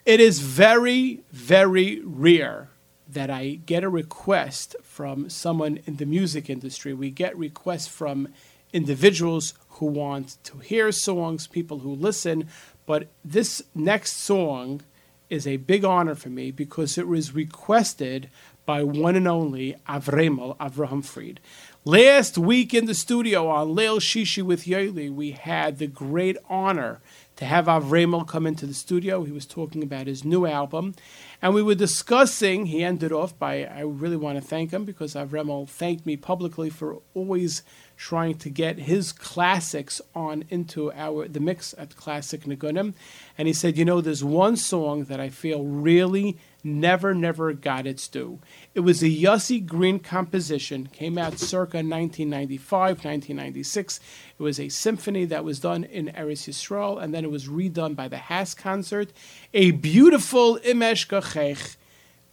It 0.05 0.21
is 0.21 0.39
very, 0.39 1.23
very 1.29 1.99
rare 2.05 2.69
that 3.05 3.29
I 3.29 3.59
get 3.65 3.83
a 3.83 3.89
request 3.89 4.77
from 4.81 5.29
someone 5.29 5.79
in 5.85 5.97
the 5.97 6.05
music 6.05 6.49
industry. 6.49 6.93
We 6.93 7.09
get 7.09 7.37
requests 7.37 7.89
from 7.89 8.29
individuals 8.71 9.53
who 9.71 9.87
want 9.87 10.37
to 10.45 10.59
hear 10.59 10.89
songs, 10.93 11.47
people 11.47 11.79
who 11.79 11.93
listen, 11.93 12.47
but 12.85 13.09
this 13.25 13.61
next 13.75 14.13
song 14.13 14.83
is 15.29 15.45
a 15.45 15.57
big 15.57 15.83
honor 15.83 16.15
for 16.15 16.29
me 16.29 16.51
because 16.51 16.97
it 16.97 17.09
was 17.09 17.35
requested 17.35 18.29
by 18.71 18.83
one 18.83 19.17
and 19.17 19.27
only 19.27 19.75
Avremel 19.85 20.55
Avraham 20.55 21.03
Fried. 21.03 21.41
Last 21.83 22.37
week 22.37 22.73
in 22.73 22.85
the 22.85 22.93
studio 22.93 23.49
on 23.49 23.75
Leil 23.75 23.99
Shishi 23.99 24.41
with 24.41 24.63
Yaeli, 24.63 25.13
we 25.13 25.31
had 25.31 25.77
the 25.77 25.87
great 25.87 26.37
honor 26.49 27.01
to 27.35 27.43
have 27.43 27.65
Avremel 27.65 28.25
come 28.25 28.47
into 28.47 28.65
the 28.65 28.73
studio. 28.73 29.25
He 29.25 29.33
was 29.33 29.45
talking 29.45 29.83
about 29.83 30.07
his 30.07 30.23
new 30.23 30.45
album, 30.45 30.95
and 31.41 31.53
we 31.53 31.61
were 31.61 31.75
discussing. 31.75 32.67
He 32.67 32.81
ended 32.81 33.11
off 33.11 33.37
by, 33.37 33.65
I 33.65 33.81
really 33.81 34.15
want 34.15 34.39
to 34.39 34.41
thank 34.41 34.71
him 34.71 34.85
because 34.85 35.15
Avremel 35.15 35.67
thanked 35.67 36.05
me 36.05 36.15
publicly 36.15 36.69
for 36.69 36.99
always 37.13 37.63
trying 37.97 38.37
to 38.37 38.49
get 38.49 38.79
his 38.79 39.11
classics 39.11 39.99
on 40.15 40.45
into 40.49 40.93
our 40.93 41.27
the 41.27 41.41
mix 41.41 41.75
at 41.77 41.97
Classic 41.97 42.45
Nigunim. 42.45 42.93
And 43.37 43.49
he 43.49 43.53
said, 43.53 43.77
you 43.77 43.83
know, 43.83 43.99
there's 43.99 44.23
one 44.23 44.55
song 44.55 45.03
that 45.05 45.19
I 45.19 45.27
feel 45.27 45.65
really 45.65 46.37
never, 46.63 47.13
never 47.13 47.53
got 47.53 47.87
its 47.87 48.07
due. 48.07 48.39
It 48.73 48.81
was 48.81 49.01
a 49.01 49.07
Yossi 49.07 49.65
Green 49.65 49.99
composition, 49.99 50.87
came 50.87 51.17
out 51.17 51.39
circa 51.39 51.77
1995, 51.77 53.03
1996. 53.03 53.99
It 54.39 54.43
was 54.43 54.59
a 54.59 54.69
symphony 54.69 55.25
that 55.25 55.43
was 55.43 55.59
done 55.59 55.83
in 55.83 56.07
Eretz 56.07 56.47
Yisrael, 56.47 57.01
and 57.01 57.13
then 57.13 57.23
it 57.23 57.31
was 57.31 57.47
redone 57.47 57.95
by 57.95 58.07
the 58.07 58.17
HASC 58.17 58.57
concert. 58.57 59.11
A 59.53 59.71
beautiful 59.71 60.59
Im 60.63 60.79
Eshkachech. 60.79 61.75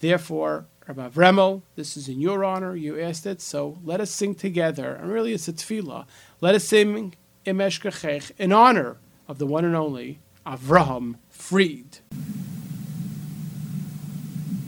Therefore, 0.00 0.66
Rabbi 0.86 1.08
Vremel, 1.08 1.62
this 1.76 1.96
is 1.96 2.08
in 2.08 2.20
your 2.20 2.44
honor. 2.44 2.74
You 2.74 2.98
asked 2.98 3.26
it, 3.26 3.42
so 3.42 3.78
let 3.84 4.00
us 4.00 4.10
sing 4.10 4.34
together. 4.34 4.94
And 4.94 5.10
really, 5.10 5.34
it's 5.34 5.48
a 5.48 5.52
tefillah. 5.52 6.06
Let 6.40 6.54
us 6.54 6.64
sing 6.64 7.14
Im 7.44 7.58
Eshkachech 7.58 8.30
in 8.38 8.52
honor 8.52 8.96
of 9.26 9.38
the 9.38 9.46
one 9.46 9.64
and 9.64 9.76
only 9.76 10.20
Avraham 10.46 11.16
Fried. 11.28 11.98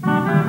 אם 0.05 0.40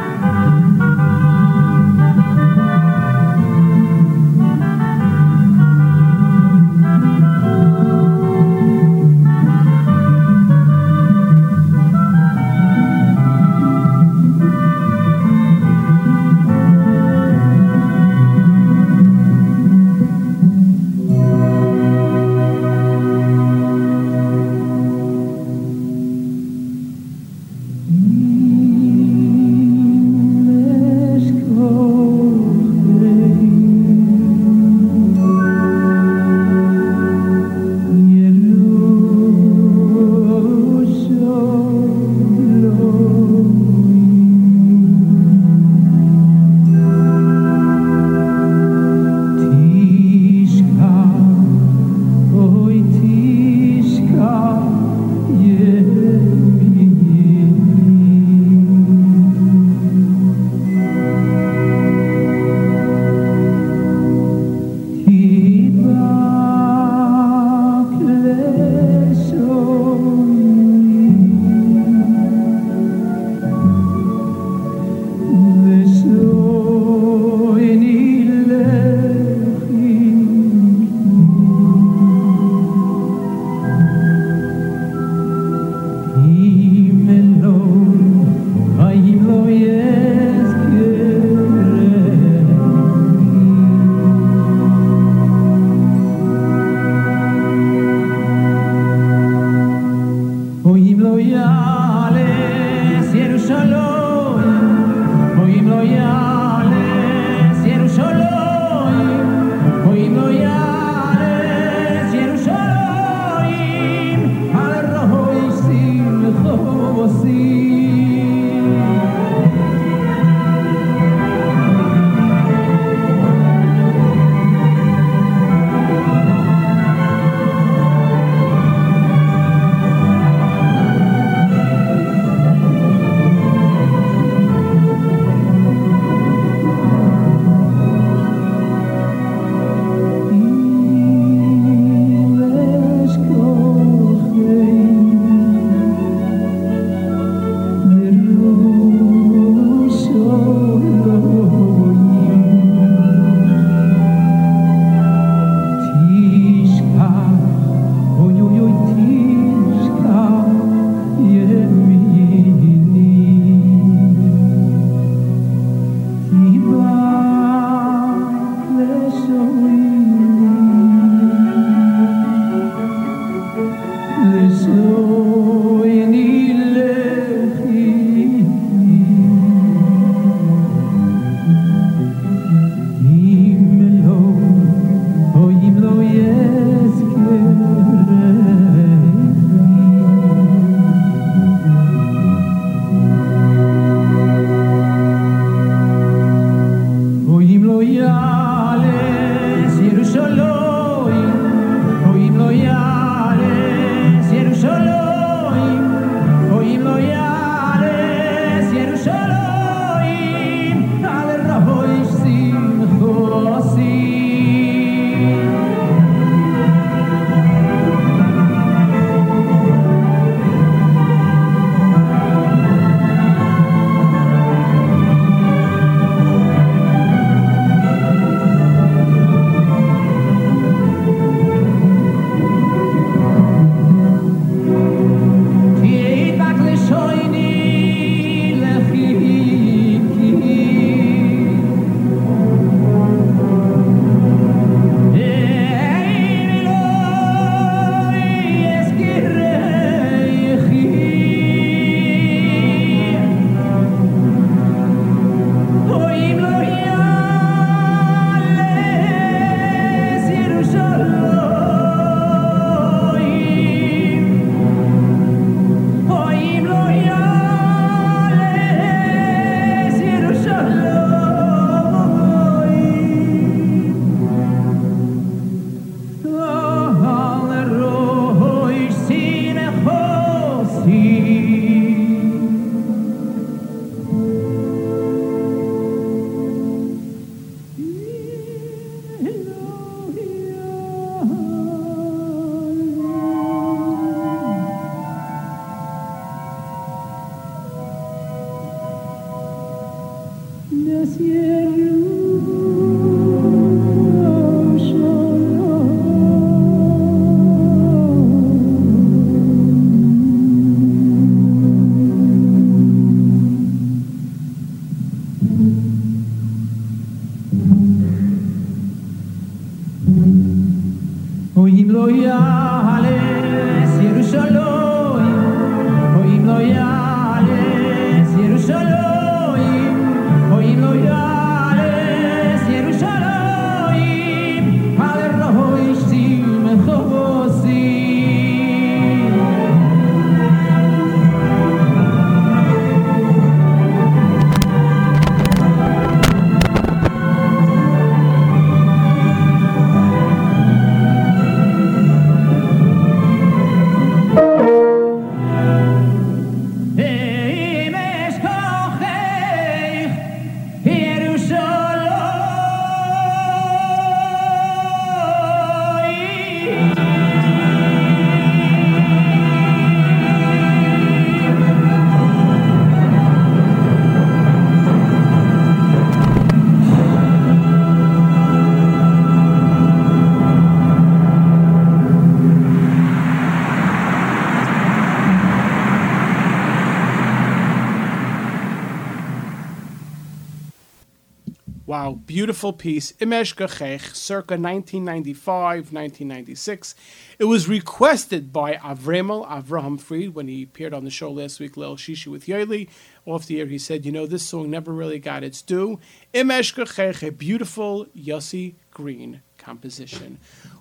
Wow, 392.01 392.13
beautiful 392.13 392.73
piece. 392.73 393.13
Im 393.19 393.29
Eshkachech, 393.29 394.15
circa 394.15 394.55
1995, 394.55 395.93
1996. 395.93 396.95
It 397.37 397.43
was 397.43 397.69
requested 397.69 398.51
by 398.51 398.73
Avremel 398.73 399.47
Avraham 399.47 400.01
Fried 400.01 400.33
when 400.33 400.47
he 400.47 400.63
appeared 400.63 400.95
on 400.95 401.03
the 401.03 401.11
show 401.11 401.31
last 401.31 401.59
week, 401.59 401.75
Leil 401.75 401.97
Shishi 401.97 402.25
with 402.25 402.47
Yoeli. 402.47 402.89
Off 403.27 403.45
the 403.45 403.59
air, 403.59 403.67
he 403.67 403.77
said, 403.77 404.03
You 404.03 404.11
know, 404.11 404.25
this 404.25 404.41
song 404.41 404.71
never 404.71 404.91
really 404.91 405.19
got 405.19 405.43
its 405.43 405.61
due. 405.61 405.99
Im 406.33 406.47
Eshkachech, 406.47 407.21
a 407.21 407.31
beautiful 407.31 408.07
Yossi 408.17 408.73
Green 408.89 409.43
composition. 409.59 410.39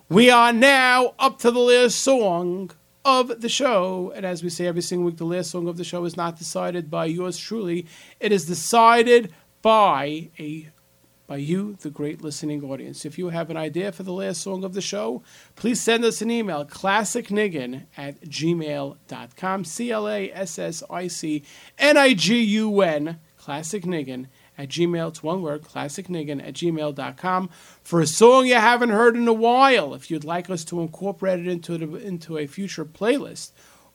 We 0.09 0.31
are 0.31 0.51
now 0.51 1.13
up 1.19 1.37
to 1.39 1.51
the 1.51 1.59
last 1.59 1.99
song 1.99 2.71
of 3.05 3.41
the 3.41 3.49
show. 3.49 4.11
And 4.15 4.25
as 4.25 4.41
we 4.41 4.49
say 4.49 4.65
every 4.65 4.81
single 4.81 5.05
week, 5.05 5.17
the 5.17 5.25
last 5.25 5.51
song 5.51 5.67
of 5.67 5.77
the 5.77 5.83
show 5.83 6.03
is 6.05 6.17
not 6.17 6.39
decided 6.39 6.89
by 6.89 7.05
yours 7.05 7.37
truly. 7.37 7.85
It 8.19 8.31
is 8.31 8.45
decided 8.45 9.31
by 9.61 10.29
a 10.39 10.71
by 11.31 11.37
you, 11.37 11.77
the 11.79 11.89
great 11.89 12.21
listening 12.21 12.61
audience. 12.61 13.05
If 13.05 13.17
you 13.17 13.29
have 13.29 13.49
an 13.49 13.55
idea 13.55 13.93
for 13.93 14.03
the 14.03 14.11
last 14.11 14.41
song 14.41 14.65
of 14.65 14.73
the 14.73 14.81
show, 14.81 15.23
please 15.55 15.79
send 15.79 16.03
us 16.03 16.21
an 16.21 16.29
email, 16.29 16.65
classicnigun 16.65 17.83
at 17.95 18.19
gmail.com, 18.25 19.63
C 19.63 19.91
L 19.91 20.09
A 20.09 20.29
S 20.33 20.59
S 20.59 20.83
I 20.89 21.07
C 21.07 21.43
N 21.77 21.95
I 21.95 22.15
G 22.15 22.41
U 22.41 22.81
N, 22.81 23.17
classicnigun 23.39 24.27
at 24.57 24.67
gmail. 24.67 25.07
It's 25.07 25.23
one 25.23 25.41
word, 25.41 25.61
classicnigun 25.61 26.45
at 26.45 26.55
gmail.com, 26.55 27.49
for 27.81 28.01
a 28.01 28.07
song 28.07 28.47
you 28.47 28.55
haven't 28.55 28.89
heard 28.89 29.15
in 29.15 29.25
a 29.29 29.31
while, 29.31 29.93
if 29.93 30.11
you'd 30.11 30.25
like 30.25 30.49
us 30.49 30.65
to 30.65 30.81
incorporate 30.81 31.39
it 31.39 31.47
into, 31.47 31.77
the, 31.77 31.95
into 31.95 32.37
a 32.37 32.45
future 32.45 32.83
playlist. 32.83 33.51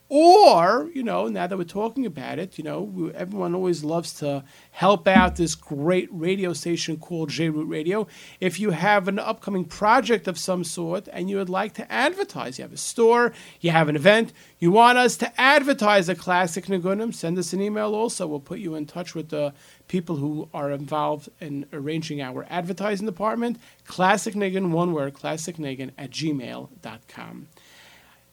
Or, 0.09 0.89
you 0.95 1.03
know, 1.03 1.27
now 1.27 1.49
that 1.49 1.59
we're 1.59 1.65
talking 1.65 2.07
about 2.07 2.39
it, 2.39 2.59
you 2.59 2.63
know, 2.63 3.11
everyone 3.13 3.57
always 3.57 3.83
loves 3.83 4.13
to 4.21 4.45
help 4.71 5.09
out 5.09 5.35
this 5.35 5.57
great 5.57 6.09
radio 6.13 6.53
station 6.53 6.97
called 6.97 7.31
J 7.31 7.49
Root 7.49 7.69
Radio. 7.69 8.07
If 8.39 8.61
you 8.61 8.71
have 8.71 9.09
an 9.09 9.19
upcoming 9.19 9.65
project 9.65 10.29
of 10.29 10.39
some 10.39 10.63
sort 10.63 11.09
and 11.13 11.29
you 11.29 11.39
would 11.39 11.49
like 11.49 11.75
to 11.75 11.93
advertise, 11.93 12.57
you 12.57 12.63
have 12.63 12.73
a 12.73 12.77
store, 12.77 13.33
you 13.61 13.73
have 13.73 13.89
an 13.89 13.97
event, 13.97 14.33
you 14.61 14.71
want 14.71 14.97
us 14.97 15.17
to 15.17 15.41
advertise 15.41 16.09
a 16.09 16.15
classic 16.15 16.67
Nigunim, 16.67 17.13
send 17.13 17.37
us 17.37 17.53
an 17.53 17.61
email 17.61 17.93
also. 17.93 18.29
We'll 18.29 18.39
put 18.39 18.61
you 18.61 18.77
in 18.77 18.87
touch 18.87 19.13
with 19.15 19.31
the 19.31 19.55
people 19.89 20.17
who 20.17 20.49
are 20.55 20.71
involved 20.71 21.31
in 21.41 21.67
arranging 21.73 22.23
our 22.23 22.47
advertising 22.49 23.07
department. 23.07 23.59
Classic 23.87 24.35
Nigun, 24.35 24.71
one 24.71 24.93
word, 24.93 25.15
classicnigun 25.15 25.91
at 25.99 26.11
gmail.com. 26.11 27.49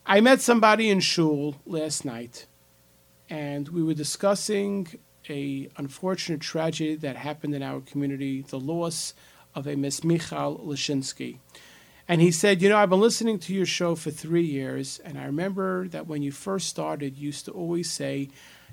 I 0.06 0.20
met 0.20 0.42
somebody 0.42 0.90
in 0.90 1.00
shul 1.00 1.56
last 1.64 2.04
night, 2.04 2.44
and 3.30 3.70
we 3.70 3.82
were 3.82 3.94
discussing 3.94 4.86
a 5.30 5.70
unfortunate 5.78 6.42
tragedy 6.42 6.94
that 6.96 7.16
happened 7.16 7.54
in 7.54 7.62
our 7.62 7.80
community, 7.80 8.42
the 8.42 8.60
loss 8.60 9.14
of 9.54 9.66
a 9.66 9.76
Miss 9.76 10.04
Michal 10.04 10.58
Lashinsky. 10.58 11.38
And 12.06 12.20
he 12.20 12.30
said, 12.30 12.60
You 12.60 12.68
know, 12.68 12.76
I've 12.76 12.90
been 12.90 13.00
listening 13.00 13.38
to 13.40 13.54
your 13.54 13.64
show 13.64 13.94
for 13.94 14.10
three 14.10 14.44
years, 14.44 15.00
and 15.06 15.18
I 15.18 15.24
remember 15.24 15.88
that 15.88 16.06
when 16.06 16.20
you 16.20 16.32
first 16.32 16.68
started, 16.68 17.16
you 17.16 17.28
used 17.28 17.46
to 17.46 17.52
always 17.52 17.90
say 17.90 18.28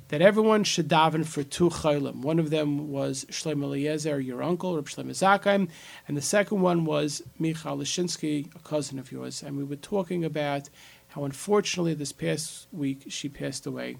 that 0.09 0.21
everyone 0.21 0.65
should 0.65 0.89
daven 0.89 1.25
for 1.25 1.43
two 1.43 1.69
chaylim. 1.69 2.15
One 2.23 2.39
of 2.39 2.49
them 2.49 2.91
was 2.91 3.23
Shlomo 3.29 3.63
Eliezer, 3.63 4.19
your 4.19 4.43
uncle, 4.43 4.75
Reb 4.75 4.89
Shlomo 4.89 5.11
Zakheim, 5.11 5.69
and 6.09 6.17
the 6.17 6.21
second 6.21 6.59
one 6.59 6.83
was 6.83 7.23
Michal 7.39 7.77
Lashinsky, 7.77 8.53
a 8.53 8.59
cousin 8.59 8.99
of 8.99 9.13
yours. 9.13 9.41
And 9.41 9.55
we 9.55 9.63
were 9.63 9.77
talking 9.77 10.25
about 10.25 10.67
how 11.11 11.25
unfortunately 11.25 11.93
this 11.93 12.11
past 12.13 12.67
week 12.71 13.03
she 13.09 13.27
passed 13.27 13.65
away. 13.65 13.97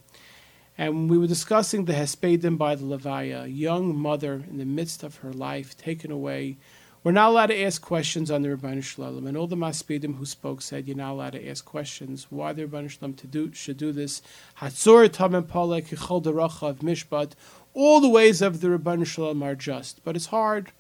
And 0.77 1.09
we 1.09 1.17
were 1.17 1.27
discussing 1.27 1.85
the 1.85 1.93
Hespedim 1.93 2.57
by 2.57 2.75
the 2.75 2.85
Levaya, 2.85 3.43
a 3.43 3.49
young 3.49 3.95
mother 3.95 4.45
in 4.49 4.57
the 4.57 4.65
midst 4.65 5.03
of 5.03 5.17
her 5.17 5.33
life 5.33 5.75
taken 5.75 6.09
away. 6.09 6.57
We're 7.03 7.11
not 7.11 7.29
allowed 7.29 7.47
to 7.47 7.61
ask 7.61 7.81
questions 7.81 8.31
on 8.31 8.43
the 8.43 8.49
Ribono 8.49 8.81
Shel 8.81 9.05
Olam, 9.05 9.27
and 9.27 9.35
all 9.35 9.47
the 9.47 9.57
Maspedim 9.57 10.15
who 10.15 10.25
spoke 10.25 10.61
said 10.61 10.87
you're 10.87 10.95
not 10.95 11.11
allowed 11.11 11.33
to 11.33 11.49
ask 11.49 11.65
questions. 11.65 12.27
Why 12.29 12.53
the 12.53 12.65
Ribono 12.65 12.89
Shel 12.89 13.09
Olam 13.09 13.17
to 13.17 13.27
do 13.27 13.51
should 13.53 13.77
do 13.77 13.91
this? 13.91 14.21
Hatzor 14.59 15.09
Tamim 15.09 15.43
Palek 15.43 15.87
Yichol 15.87 16.23
Deracha 16.23 16.69
of 16.69 16.79
Mishpat. 16.79 17.33
All 17.73 17.99
the 17.99 18.07
ways 18.07 18.41
of 18.41 18.61
the 18.61 18.67
Ribono 18.69 19.05
Shel 19.05 19.33
Olam 19.33 19.43
are 19.43 19.55
just, 19.55 20.01
but 20.05 20.15
it's 20.15 20.27
hard. 20.27 20.71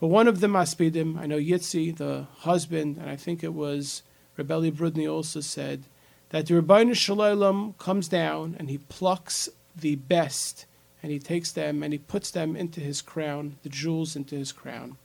But 0.00 0.08
one 0.08 0.26
of 0.26 0.40
the 0.40 0.48
Maspedim, 0.48 1.16
I 1.16 1.26
know 1.26 1.38
Yitzi, 1.38 1.96
the 1.96 2.26
husband, 2.38 2.96
and 2.96 3.08
I 3.08 3.16
think 3.16 3.44
it 3.44 3.54
was 3.54 4.02
Rebelli 4.38 4.72
Brudny 4.72 5.10
also 5.10 5.40
said 5.40 5.84
that 6.30 6.46
the 6.46 6.54
Ribono 6.54 6.94
Shel 6.94 7.18
Olam 7.18 7.76
comes 7.78 8.08
down 8.08 8.56
and 8.58 8.68
he 8.68 8.78
plucks 8.78 9.48
the 9.76 9.96
best 9.96 10.66
and 11.02 11.12
he 11.12 11.18
takes 11.18 11.52
them 11.52 11.82
and 11.82 11.92
he 11.92 11.98
puts 11.98 12.30
them 12.30 12.56
into 12.56 12.80
his 12.80 13.02
crown, 13.02 13.56
the 13.62 13.68
jewels 13.68 14.16
into 14.16 14.34
his 14.34 14.52
crown. 14.52 14.96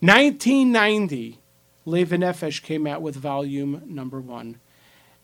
1990, 0.00 1.38
Leva 1.84 2.16
Nefesh 2.16 2.62
came 2.62 2.86
out 2.86 3.02
with 3.02 3.16
volume 3.16 3.82
number 3.86 4.20
one. 4.20 4.60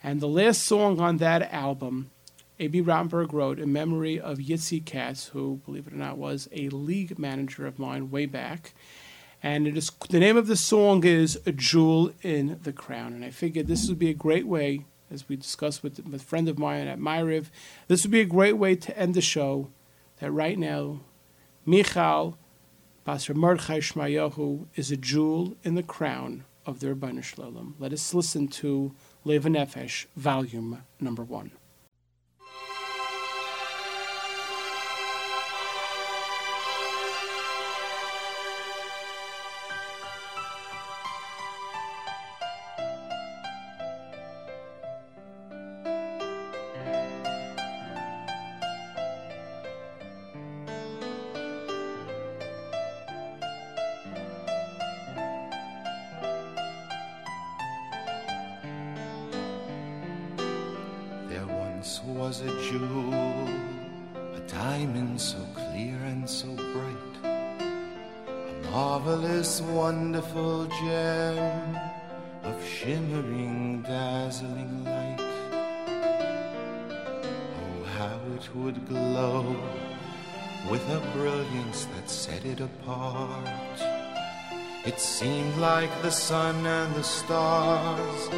And 0.03 0.21
the 0.21 0.29
last 0.29 0.63
song 0.63 1.01
on 1.01 1.19
that 1.19 1.53
album, 1.53 2.11
A.B. 2.59 2.81
Romberg 2.81 3.33
wrote 3.33 3.59
in 3.59 3.73
memory 3.73 4.19
of 4.19 4.39
Yitzi 4.39 4.85
Katz, 4.85 5.29
who, 5.29 5.61
believe 5.65 5.87
it 5.87 5.93
or 5.93 5.97
not, 5.97 6.19
was 6.19 6.49
a 6.53 6.69
league 6.71 7.19
manager 7.19 7.67
of 7.67 7.79
mine 7.79 8.11
way 8.11 8.27
back. 8.27 8.75
And 9.47 9.69
it 9.69 9.77
is 9.77 9.93
the 10.11 10.19
name 10.19 10.37
of 10.37 10.49
the 10.49 10.57
song 10.57 11.05
is 11.05 11.39
A 11.47 11.53
Jewel 11.53 12.11
in 12.21 12.59
the 12.65 12.73
Crown. 12.73 13.13
And 13.13 13.25
I 13.25 13.31
figured 13.31 13.69
this 13.69 13.89
would 13.89 13.97
be 13.97 14.11
a 14.11 14.13
great 14.13 14.45
way, 14.45 14.87
as 15.09 15.29
we 15.29 15.37
discussed 15.37 15.85
with, 15.85 16.05
with 16.05 16.23
a 16.23 16.25
friend 16.25 16.49
of 16.49 16.59
mine 16.59 16.89
at 16.89 16.99
Maariv, 16.99 17.47
this 17.87 18.03
would 18.03 18.11
be 18.11 18.21
a 18.21 18.25
great 18.25 18.55
way 18.55 18.75
to 18.75 18.99
end 18.99 19.15
the 19.15 19.21
show. 19.21 19.71
That 20.19 20.33
right 20.33 20.59
now, 20.59 20.99
Michal 21.65 22.37
Pastor 23.05 23.35
Mordechai 23.35 23.79
Shmayahu 23.79 24.67
is 24.75 24.91
a 24.91 24.97
jewel 24.97 25.57
in 25.63 25.77
the 25.77 25.85
crown 25.85 26.43
of 26.67 26.81
the 26.81 26.89
Ribono 26.89 27.23
Shel 27.23 27.45
Olam. 27.45 27.75
Let 27.79 27.93
us 27.93 28.13
listen 28.13 28.49
to 28.49 28.97
Leva 29.25 29.49
Nefesh, 29.49 30.07
volume 30.17 30.83
number 30.99 31.23
one. 31.23 31.53
Once 61.77 62.01
was 62.05 62.41
a 62.41 62.63
jewel, 62.63 63.49
a 64.35 64.41
diamond 64.49 65.21
so 65.21 65.39
clear 65.53 65.95
and 66.05 66.29
so 66.29 66.49
bright, 66.73 67.17
a 67.23 68.71
marvelous, 68.71 69.61
wonderful 69.61 70.65
gem 70.69 71.79
of 72.45 72.65
shimmering, 72.65 73.83
dazzling 73.83 74.85
light. 74.85 75.21
Oh, 77.61 77.85
how 77.99 78.21
it 78.37 78.55
would 78.57 78.89
glow 78.89 79.55
with 80.71 80.83
a 80.89 81.01
brilliance 81.13 81.85
that 81.95 82.09
set 82.09 82.43
it 82.47 82.61
apart. 82.61 83.79
It 84.87 84.99
seemed 84.99 85.59
like 85.59 85.91
the 86.01 86.11
sun 86.11 86.65
and 86.65 86.95
the 86.95 87.05
stars 87.05 88.29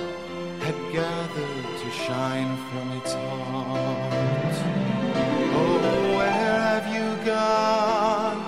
had 0.61 0.74
gathered 0.93 1.78
shine 2.07 2.57
from 2.68 2.86
its 2.99 3.12
heart. 3.12 4.57
Oh, 5.61 6.16
where 6.16 6.61
have 6.70 6.86
you 6.96 7.09
gone, 7.24 8.40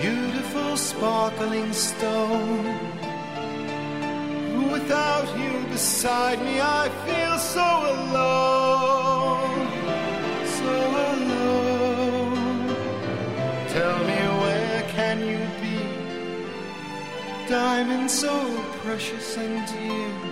beautiful 0.00 0.76
sparkling 0.76 1.72
stone? 1.72 2.66
Without 4.72 5.28
you 5.38 5.52
beside 5.70 6.38
me, 6.42 6.60
I 6.60 6.88
feel 7.06 7.38
so 7.38 7.68
alone, 7.96 9.66
so 10.58 10.72
alone. 11.12 12.66
Tell 13.74 13.98
me, 14.10 14.20
where 14.42 14.82
can 14.96 15.18
you 15.30 15.42
be? 15.62 15.78
Diamond 17.48 18.10
so 18.10 18.34
precious 18.82 19.36
and 19.36 19.66
dear. 19.66 20.29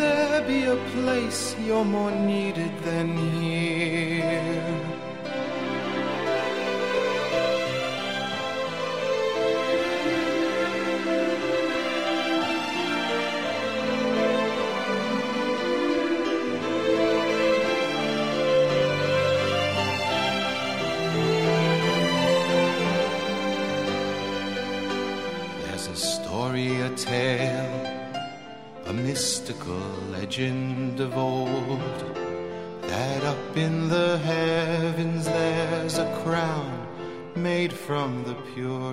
There 0.00 0.40
be 0.48 0.64
a 0.64 0.76
place 0.94 1.54
you're 1.66 1.84
more 1.84 2.10
needed 2.10 2.72
than 2.84 3.08
here? 3.38 4.29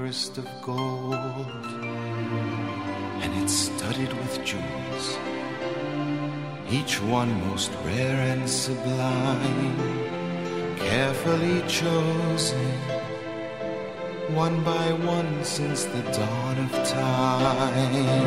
Of 0.07 0.47
gold. 0.61 1.47
And 3.21 3.43
it's 3.43 3.51
studded 3.51 4.13
with 4.13 4.41
jewels, 4.45 5.17
each 6.71 7.01
one 7.01 7.29
most 7.49 7.71
rare 7.83 8.21
and 8.31 8.49
sublime, 8.49 9.75
carefully 10.77 11.61
chosen 11.67 12.71
one 14.33 14.63
by 14.63 14.93
one 14.93 15.43
since 15.43 15.83
the 15.83 16.01
dawn 16.03 16.57
of 16.57 16.71
time. 16.87 18.17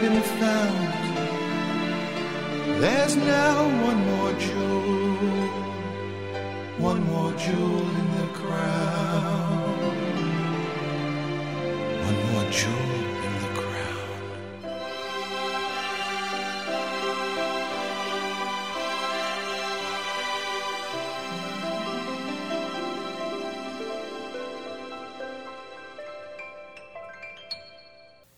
Been 0.00 0.20
found. 0.20 0.94
There's 2.80 3.16
now 3.16 3.64
one 3.88 4.00
more 4.10 4.32
jewel, 4.34 5.48
one 6.78 7.02
more 7.04 7.32
jewel 7.32 7.88
in 8.00 8.08
the 8.18 8.26
crown, 8.34 9.62
one 12.04 12.32
more 12.32 12.50
jewel 12.50 13.05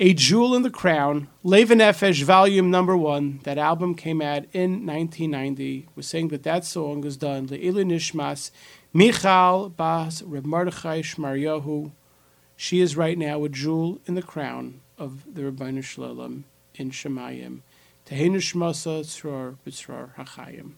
A 0.09 0.15
Jewel 0.15 0.55
in 0.55 0.63
the 0.63 0.71
Crown, 0.71 1.29
Levin 1.43 1.81
Nefesh, 1.81 2.23
Volume 2.23 2.71
Number 2.71 2.97
One. 2.97 3.41
That 3.43 3.59
album 3.59 3.95
came 3.95 4.23
out 4.23 4.45
in 4.55 4.87
1990. 4.87 5.87
We're 5.95 6.03
saying 6.03 6.29
that 6.29 6.45
that 6.45 6.65
song 6.65 7.05
is 7.05 7.19
done 7.19 7.49
Le'ilu 7.49 7.85
Nishmas, 7.85 8.51
Michal 8.95 9.69
Bas 9.69 10.23
Reb 10.23 10.47
Mordechai 10.47 11.03
Shmaryahu. 11.03 11.93
She 12.57 12.81
is 12.81 12.97
right 12.97 13.19
now 13.19 13.45
a 13.45 13.51
jewel 13.51 14.01
in 14.07 14.15
the 14.15 14.23
crown 14.23 14.81
of 14.97 15.35
the 15.35 15.43
Rebbeinu 15.43 15.85
Shalom 15.85 16.47
in 16.75 16.91
Shemayim. 16.91 17.61
Tehenu 18.07 18.37
Shmasa 18.37 19.01
Tzror 19.01 19.59
B'Tzror 19.67 20.15
HaChayim. 20.15 20.77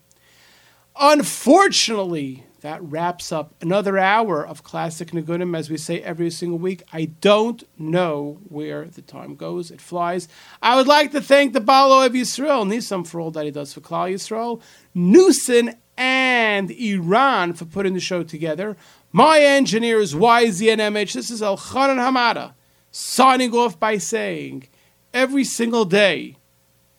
Unfortunately, 0.96 2.44
that 2.60 2.82
wraps 2.82 3.32
up 3.32 3.54
another 3.60 3.96
hour 3.98 4.46
of 4.46 4.62
classic 4.62 5.12
Nigunim, 5.12 5.56
as 5.56 5.70
we 5.70 5.76
say 5.76 6.00
every 6.00 6.30
single 6.30 6.58
week. 6.58 6.82
I 6.92 7.06
don't 7.06 7.62
know 7.78 8.40
where 8.48 8.86
the 8.86 9.02
time 9.02 9.34
goes; 9.34 9.70
it 9.70 9.80
flies. 9.80 10.28
I 10.60 10.76
would 10.76 10.86
like 10.86 11.12
to 11.12 11.20
thank 11.20 11.52
the 11.52 11.60
Balo 11.60 12.04
of 12.04 12.12
Yisrael, 12.12 12.66
Nisam, 12.66 13.06
for 13.06 13.20
all 13.20 13.30
that 13.30 13.44
he 13.44 13.50
does 13.50 13.72
for 13.72 13.80
Klal 13.80 14.12
Yisrael, 14.12 14.60
Nusin 14.94 15.76
and 15.96 16.70
Iran 16.70 17.52
for 17.54 17.64
putting 17.64 17.94
the 17.94 18.00
show 18.00 18.22
together. 18.22 18.76
My 19.12 19.40
engineers, 19.40 20.14
YZNMH. 20.14 21.12
This 21.12 21.30
is 21.30 21.40
Elchanan 21.40 21.96
Hamada 21.96 22.54
signing 22.90 23.54
off 23.54 23.78
by 23.78 23.98
saying, 23.98 24.68
every 25.12 25.44
single 25.44 25.84
day. 25.84 26.36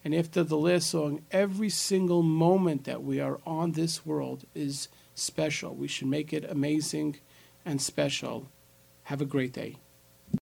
And 0.03 0.15
after 0.15 0.43
the 0.43 0.57
last 0.57 0.89
song, 0.89 1.21
every 1.31 1.69
single 1.69 2.23
moment 2.23 2.85
that 2.85 3.03
we 3.03 3.19
are 3.19 3.39
on 3.45 3.73
this 3.73 4.05
world 4.05 4.45
is 4.55 4.87
special. 5.13 5.75
We 5.75 5.87
should 5.87 6.07
make 6.07 6.33
it 6.33 6.49
amazing 6.49 7.17
and 7.65 7.81
special. 7.81 8.47
Have 9.03 9.21
a 9.21 9.25
great 9.25 9.53
day. 9.53 9.77